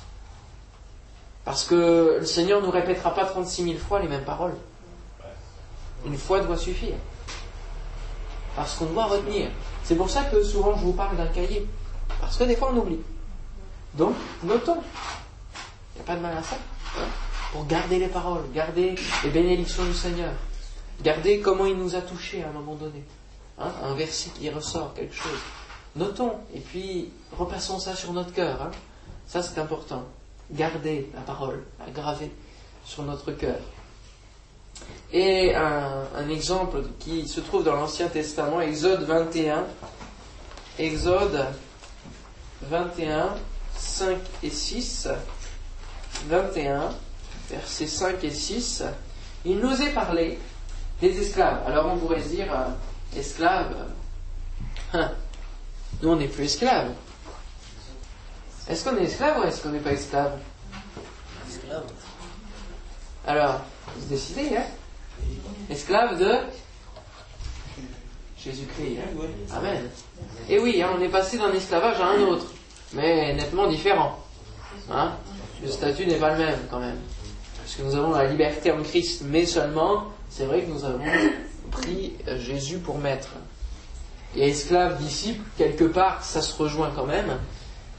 Parce 1.44 1.64
que 1.64 2.18
le 2.20 2.26
Seigneur 2.26 2.60
ne 2.60 2.66
nous 2.66 2.72
répétera 2.72 3.14
pas 3.14 3.24
36 3.24 3.64
000 3.64 3.76
fois 3.78 4.00
les 4.00 4.08
mêmes 4.08 4.24
paroles. 4.24 4.54
Une 6.06 6.16
fois 6.16 6.40
doit 6.40 6.56
suffire. 6.56 6.96
Parce 8.56 8.74
qu'on 8.76 8.86
doit 8.86 9.06
retenir. 9.06 9.50
C'est 9.84 9.96
pour 9.96 10.10
ça 10.10 10.24
que 10.24 10.42
souvent 10.42 10.76
je 10.76 10.84
vous 10.84 10.92
parle 10.92 11.16
d'un 11.16 11.26
cahier. 11.26 11.66
Parce 12.20 12.36
que 12.36 12.44
des 12.44 12.56
fois 12.56 12.70
on 12.72 12.78
oublie. 12.78 13.00
Donc, 13.94 14.14
notons. 14.42 14.78
Il 15.94 15.98
n'y 15.98 16.00
a 16.02 16.04
pas 16.04 16.16
de 16.16 16.20
mal 16.20 16.36
à 16.36 16.42
ça. 16.42 16.56
Pour 17.52 17.66
garder 17.66 17.98
les 17.98 18.08
paroles, 18.08 18.42
garder 18.54 18.94
les 19.24 19.30
bénédictions 19.30 19.84
du 19.84 19.94
Seigneur. 19.94 20.32
Garder 21.02 21.40
comment 21.40 21.66
il 21.66 21.76
nous 21.76 21.94
a 21.94 22.00
touchés 22.00 22.42
à 22.44 22.48
un 22.48 22.52
moment 22.52 22.74
donné. 22.74 23.02
Hein, 23.58 23.72
un 23.82 23.94
verset 23.94 24.30
qui 24.30 24.50
ressort, 24.50 24.94
quelque 24.94 25.14
chose. 25.14 25.38
Notons. 25.96 26.34
Et 26.54 26.60
puis, 26.60 27.10
repassons 27.36 27.78
ça 27.78 27.94
sur 27.94 28.12
notre 28.12 28.32
cœur. 28.32 28.62
Hein. 28.62 28.70
Ça, 29.26 29.42
c'est 29.42 29.58
important. 29.58 30.04
Garder 30.50 31.10
la 31.14 31.20
parole, 31.20 31.64
la 31.78 31.90
graver 31.90 32.30
sur 32.84 33.02
notre 33.02 33.32
cœur. 33.32 33.58
Et 35.12 35.54
un, 35.54 36.28
exemple 36.28 36.82
qui 36.98 37.26
se 37.26 37.40
trouve 37.40 37.64
dans 37.64 37.74
l'Ancien 37.74 38.08
Testament, 38.08 38.60
Exode 38.60 39.04
21, 39.04 39.64
Exode 40.78 41.46
21, 42.62 43.34
5 43.74 44.18
et 44.42 44.50
6, 44.50 45.08
21, 46.26 46.90
versets 47.50 47.86
5 47.86 48.24
et 48.24 48.30
6, 48.30 48.84
il 49.46 49.58
nous 49.58 49.80
est 49.80 49.90
parlé 49.90 50.38
des 51.00 51.20
esclaves. 51.20 51.62
Alors 51.66 51.86
on 51.86 51.96
pourrait 51.96 52.22
se 52.22 52.28
dire, 52.28 52.52
euh, 52.52 53.18
esclaves, 53.18 53.74
hein, 54.92 55.10
nous 56.02 56.10
on 56.10 56.16
n'est 56.16 56.28
plus 56.28 56.44
esclaves. 56.44 56.92
Est-ce 58.68 58.84
qu'on 58.84 58.96
est 58.98 59.04
esclave 59.04 59.38
ou 59.40 59.44
est-ce 59.44 59.62
qu'on 59.62 59.70
n'est 59.70 59.78
pas 59.78 59.92
esclave 59.92 60.38
Esclave. 61.48 61.84
Alors, 63.26 63.62
vous 63.98 64.08
décidez, 64.08 64.56
hein 64.56 64.64
Esclave 65.70 66.18
de 66.18 66.34
Jésus-Christ. 68.42 68.98
Hein 69.00 69.56
Amen. 69.56 69.82
Et 70.48 70.58
oui, 70.58 70.82
hein, 70.82 70.90
on 70.98 71.02
est 71.02 71.08
passé 71.08 71.38
d'un 71.38 71.52
esclavage 71.52 72.00
à 72.00 72.06
un 72.06 72.20
autre, 72.22 72.46
mais 72.94 73.34
nettement 73.34 73.66
différent. 73.66 74.18
Hein 74.90 75.12
le 75.62 75.68
statut 75.68 76.06
n'est 76.06 76.16
pas 76.16 76.32
le 76.32 76.38
même 76.38 76.58
quand 76.70 76.80
même. 76.80 76.98
Parce 77.56 77.74
que 77.74 77.82
nous 77.82 77.94
avons 77.96 78.12
la 78.12 78.24
liberté 78.24 78.70
en 78.70 78.82
Christ, 78.82 79.22
mais 79.26 79.44
seulement, 79.44 80.04
c'est 80.30 80.44
vrai 80.44 80.62
que 80.62 80.70
nous 80.70 80.84
avons 80.84 81.04
pris 81.70 82.14
Jésus 82.38 82.78
pour 82.78 82.98
maître. 82.98 83.30
Et 84.36 84.48
esclave, 84.48 85.02
disciple, 85.02 85.42
quelque 85.56 85.84
part, 85.84 86.22
ça 86.24 86.42
se 86.42 86.56
rejoint 86.56 86.92
quand 86.94 87.06
même. 87.06 87.38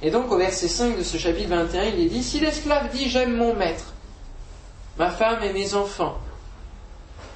Et 0.01 0.11
donc 0.11 0.31
au 0.31 0.37
verset 0.37 0.67
5 0.67 0.97
de 0.97 1.03
ce 1.03 1.17
chapitre 1.17 1.49
21, 1.49 1.83
il 1.83 1.99
est 1.99 2.09
dit, 2.09 2.23
si 2.23 2.39
l'esclave 2.39 2.89
dit 2.91 3.09
j'aime 3.09 3.35
mon 3.35 3.53
maître, 3.53 3.93
ma 4.97 5.09
femme 5.09 5.43
et 5.43 5.53
mes 5.53 5.73
enfants, 5.73 6.17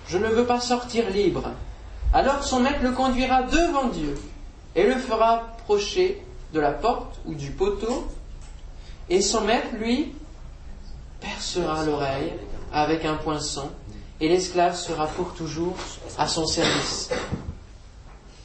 je 0.08 0.18
ne 0.18 0.28
veux 0.28 0.46
pas 0.46 0.60
sortir 0.60 1.10
libre, 1.10 1.52
alors 2.14 2.44
son 2.44 2.60
maître 2.60 2.82
le 2.82 2.92
conduira 2.92 3.44
devant 3.44 3.88
Dieu 3.88 4.16
et 4.76 4.84
le 4.84 4.96
fera 4.96 5.34
approcher 5.34 6.24
de 6.54 6.60
la 6.60 6.72
porte 6.72 7.20
ou 7.26 7.34
du 7.34 7.52
poteau, 7.52 8.08
et 9.10 9.22
son 9.22 9.42
maître, 9.42 9.76
lui, 9.76 10.14
percera 11.20 11.84
l'oreille 11.84 12.34
avec 12.72 13.06
un 13.06 13.16
poinçon, 13.16 13.70
et 14.20 14.30
l'esclave 14.30 14.76
sera 14.76 15.08
pour 15.08 15.34
toujours 15.34 15.76
à 16.18 16.28
son 16.28 16.46
service. 16.46 17.10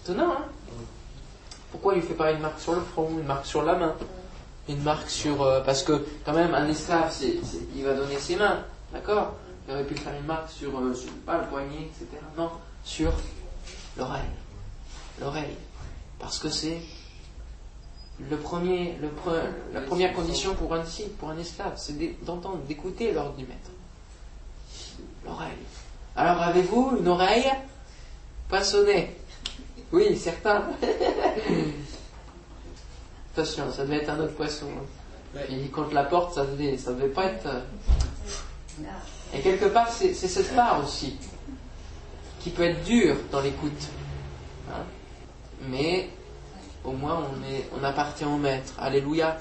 Étonnant, 0.05 0.33
hein? 0.33 0.45
Pourquoi 1.71 1.95
il 1.95 1.99
ne 1.99 2.03
fait 2.03 2.15
pas 2.15 2.33
une 2.33 2.41
marque 2.41 2.61
sur 2.61 2.75
le 2.75 2.81
front, 2.81 3.09
une 3.11 3.27
marque 3.27 3.47
sur 3.47 3.63
la 3.63 3.75
main, 3.75 3.95
une 4.69 4.83
marque 4.83 5.11
sur... 5.11 5.43
Euh, 5.43 5.61
parce 5.61 5.83
que 5.83 6.07
quand 6.25 6.33
même, 6.33 6.55
un 6.55 6.67
esclave, 6.67 7.15
il 7.77 7.85
va 7.85 7.95
donner 7.95 8.19
ses 8.19 8.37
mains, 8.37 8.65
d'accord 8.93 9.34
Il 9.66 9.74
aurait 9.74 9.84
pu 9.84 9.95
faire 9.95 10.14
une 10.14 10.26
marque 10.26 10.51
sur, 10.51 10.78
euh, 10.78 10.95
pas 11.26 11.39
le 11.39 11.47
poignet, 11.49 11.82
etc. 11.82 12.07
Non, 12.36 12.51
sur 12.84 13.12
l'oreille. 13.97 14.22
L'oreille. 15.20 15.57
Parce 16.18 16.39
que 16.39 16.49
c'est 16.49 16.80
le 18.30 18.36
premier, 18.36 18.97
le 19.01 19.11
la 19.72 19.80
première 19.80 20.12
condition 20.12 20.55
pour 20.55 20.74
un 20.74 20.80
disciple, 20.80 21.11
pour 21.11 21.30
un 21.30 21.39
esclave, 21.39 21.74
c'est 21.76 22.24
d'entendre, 22.24 22.59
d'écouter 22.66 23.12
l'ordre 23.12 23.34
du 23.34 23.45
maître. 23.45 23.70
L'oreille. 25.24 25.53
Alors 26.16 26.43
avez-vous 26.43 26.97
une 26.99 27.09
oreille 27.09 27.49
poinçonnée 28.49 29.16
Oui, 29.93 30.16
certains. 30.16 30.64
Attention, 33.34 33.70
ça 33.70 33.84
devait 33.84 33.99
être 33.99 34.11
un 34.11 34.18
autre 34.18 34.34
poisson. 34.34 34.66
Et 35.49 35.68
contre 35.68 35.95
la 35.95 36.03
porte, 36.05 36.34
ça 36.34 36.45
devait, 36.45 36.76
ça 36.76 36.93
devait 36.93 37.09
pas 37.09 37.26
être. 37.26 37.47
Et 39.35 39.41
quelque 39.41 39.66
part, 39.66 39.91
c'est 39.91 40.14
cette 40.14 40.55
part 40.55 40.83
aussi 40.83 41.16
qui 42.41 42.51
peut 42.51 42.64
être 42.64 42.83
dure 42.85 43.16
dans 43.31 43.41
l'écoute. 43.41 43.89
Hein. 44.70 44.83
Mais 45.68 46.09
au 46.85 46.93
moins 46.93 47.26
on, 47.79 47.85
appartient 47.85 48.24
au 48.24 48.37
Maître. 48.37 48.72
Alléluia. 48.79 49.37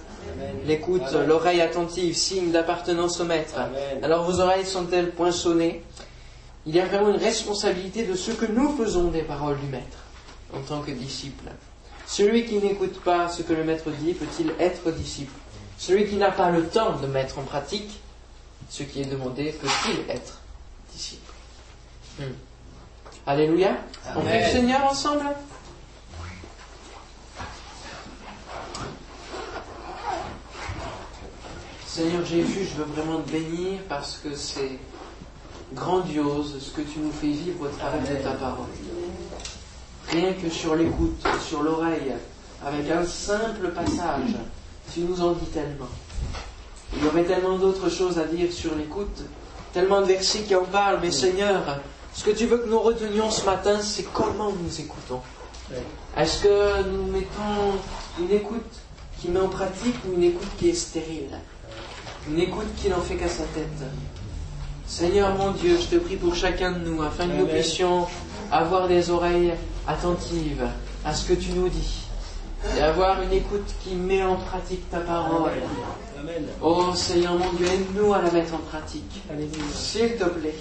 L'écoute, 0.66 1.04
l'oreille 1.28 1.62
attentive, 1.62 2.16
signe 2.16 2.52
d'appartenance 2.52 3.20
au 3.20 3.26
Maître. 3.26 3.56
Alors 4.02 4.30
vos 4.30 4.40
oreilles 4.40 4.66
sont-elles 4.66 5.12
poinçonnées? 5.12 5.84
Il 6.66 6.76
y 6.76 6.80
a 6.80 6.86
vraiment 6.86 7.10
une 7.10 7.22
responsabilité 7.22 8.04
de 8.04 8.16
ce 8.16 8.32
que 8.32 8.46
nous 8.46 8.76
faisons 8.76 9.06
des 9.10 9.22
paroles 9.22 9.58
du 9.60 9.68
Maître 9.68 10.00
en 10.54 10.60
tant 10.60 10.82
que 10.82 10.92
disciple. 10.92 11.46
Celui 12.06 12.46
qui 12.46 12.56
n'écoute 12.56 13.00
pas 13.02 13.30
ce 13.30 13.42
que 13.42 13.54
le 13.54 13.64
Maître 13.64 13.90
dit 14.02 14.14
peut-il 14.14 14.52
être 14.60 14.92
disciple? 14.92 15.34
Celui 15.78 16.08
qui 16.08 16.16
n'a 16.16 16.32
pas 16.32 16.50
le 16.50 16.66
temps 16.66 16.98
de 16.98 17.08
mettre 17.08 17.40
en 17.40 17.44
pratique 17.44 18.02
ce 18.70 18.84
qui 18.84 19.02
est 19.02 19.06
demandé 19.06 19.52
peut-il 19.62 20.10
être 20.10 20.40
disciple 20.94 21.32
hmm. 22.20 22.24
Alléluia. 23.26 23.76
On 24.16 24.22
prie 24.22 24.40
le 24.40 24.50
Seigneur 24.50 24.86
ensemble 24.86 25.26
Seigneur 31.86 32.24
Jésus, 32.26 32.70
je 32.72 32.78
veux 32.78 32.84
vraiment 32.84 33.20
te 33.22 33.32
bénir 33.32 33.80
parce 33.90 34.20
que 34.20 34.36
c'est 34.36 34.78
grandiose 35.74 36.60
ce 36.60 36.70
que 36.70 36.82
tu 36.82 37.00
nous 37.00 37.12
fais 37.12 37.28
vivre 37.28 37.66
au 37.66 37.68
travers 37.70 38.02
de 38.02 38.24
ta 38.24 38.34
parole. 38.34 38.68
Rien 40.10 40.34
que 40.34 40.50
sur 40.50 40.76
l'écoute, 40.76 41.22
sur 41.46 41.64
l'oreille, 41.64 42.14
avec 42.64 42.90
un 42.92 43.04
simple 43.04 43.70
passage, 43.72 44.36
tu 44.94 45.02
nous 45.02 45.22
en 45.22 45.34
dis 45.34 45.48
tellement. 45.48 45.90
Il 46.98 47.06
y 47.06 47.08
aurait 47.08 47.24
tellement 47.24 47.58
d'autres 47.58 47.90
choses 47.90 48.18
à 48.18 48.24
dire 48.24 48.52
sur 48.52 48.74
l'écoute, 48.76 49.22
tellement 49.72 50.02
de 50.02 50.08
versets 50.08 50.40
qui 50.40 50.56
en 50.56 50.64
parlent, 50.64 51.00
mais 51.02 51.12
Seigneur, 51.12 51.80
ce 52.14 52.24
que 52.24 52.32
tu 52.32 52.48
veux 52.48 52.58
que 52.58 52.68
nous 52.70 52.80
retenions 52.80 53.30
ce 53.30 53.46
matin, 53.46 53.80
c'est 53.82 54.12
comment 54.12 54.52
nous 54.52 54.82
écoutons. 54.82 55.22
Est-ce 56.18 56.42
que 56.42 56.90
nous 56.90 57.04
mettons 57.12 57.78
une 58.20 58.32
écoute 58.32 58.64
qui 59.20 59.30
met 59.30 59.40
en 59.40 59.50
pratique 59.50 59.96
ou 60.08 60.14
une 60.14 60.24
écoute 60.24 60.48
qui 60.58 60.70
est 60.70 60.74
stérile? 60.74 61.38
Une 62.28 62.40
écoute 62.40 62.68
qui 62.78 62.90
n'en 62.90 63.02
fait 63.02 63.16
qu'à 63.16 63.30
sa 63.30 63.44
tête. 63.44 63.68
Seigneur 64.88 65.36
mon 65.36 65.52
Dieu, 65.52 65.78
je 65.80 65.96
te 65.96 66.02
prie 66.02 66.16
pour 66.16 66.34
chacun 66.34 66.72
de 66.72 66.80
nous, 66.80 67.04
afin 67.04 67.28
que 67.28 67.34
nous 67.34 67.46
puissions 67.46 68.08
avoir 68.52 68.88
des 68.88 69.12
oreilles 69.12 69.54
attentives 69.88 70.66
à 71.06 71.14
ce 71.14 71.28
que 71.28 71.34
tu 71.34 71.52
nous 71.52 71.70
dis, 71.70 72.07
et 72.76 72.82
avoir 72.82 73.22
une 73.22 73.34
écoute 73.34 73.74
qui 73.84 73.96
met 73.96 74.24
en 74.24 74.36
pratique 74.36 74.90
ta 74.90 75.00
parole. 75.00 75.52
Oh 76.62 76.94
Seigneur 76.96 77.38
mon 77.38 77.54
Dieu, 77.54 77.68
aide-nous 77.68 78.14
à 78.14 78.22
la 78.22 78.32
mettre 78.32 78.56
en 78.56 78.60
pratique. 78.60 79.22
S'il 79.74 80.16
te 80.18 80.26
plaît. 80.26 80.56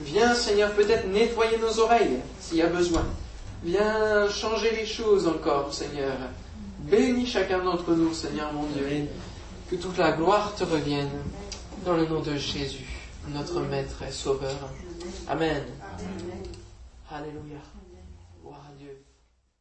Viens 0.00 0.34
Seigneur 0.34 0.72
peut-être 0.72 1.06
nettoyer 1.08 1.58
nos 1.58 1.80
oreilles 1.80 2.20
s'il 2.40 2.58
y 2.58 2.62
a 2.62 2.66
besoin. 2.66 3.04
Viens 3.62 4.28
changer 4.28 4.70
les 4.72 4.86
choses 4.86 5.26
encore 5.26 5.72
Seigneur. 5.72 6.12
Bénis 6.80 7.26
chacun 7.26 7.62
d'entre 7.62 7.92
nous 7.92 8.12
Seigneur 8.12 8.52
mon 8.52 8.64
Dieu. 8.64 9.08
Que 9.70 9.76
toute 9.76 9.96
la 9.96 10.12
gloire 10.12 10.54
te 10.54 10.64
revienne 10.64 11.10
dans 11.84 11.96
le 11.96 12.06
nom 12.06 12.20
de 12.20 12.36
Jésus, 12.36 12.86
notre 13.28 13.60
Maître 13.60 14.02
et 14.06 14.12
Sauveur. 14.12 14.70
Amen. 15.28 15.64
Alléluia. 17.10 17.60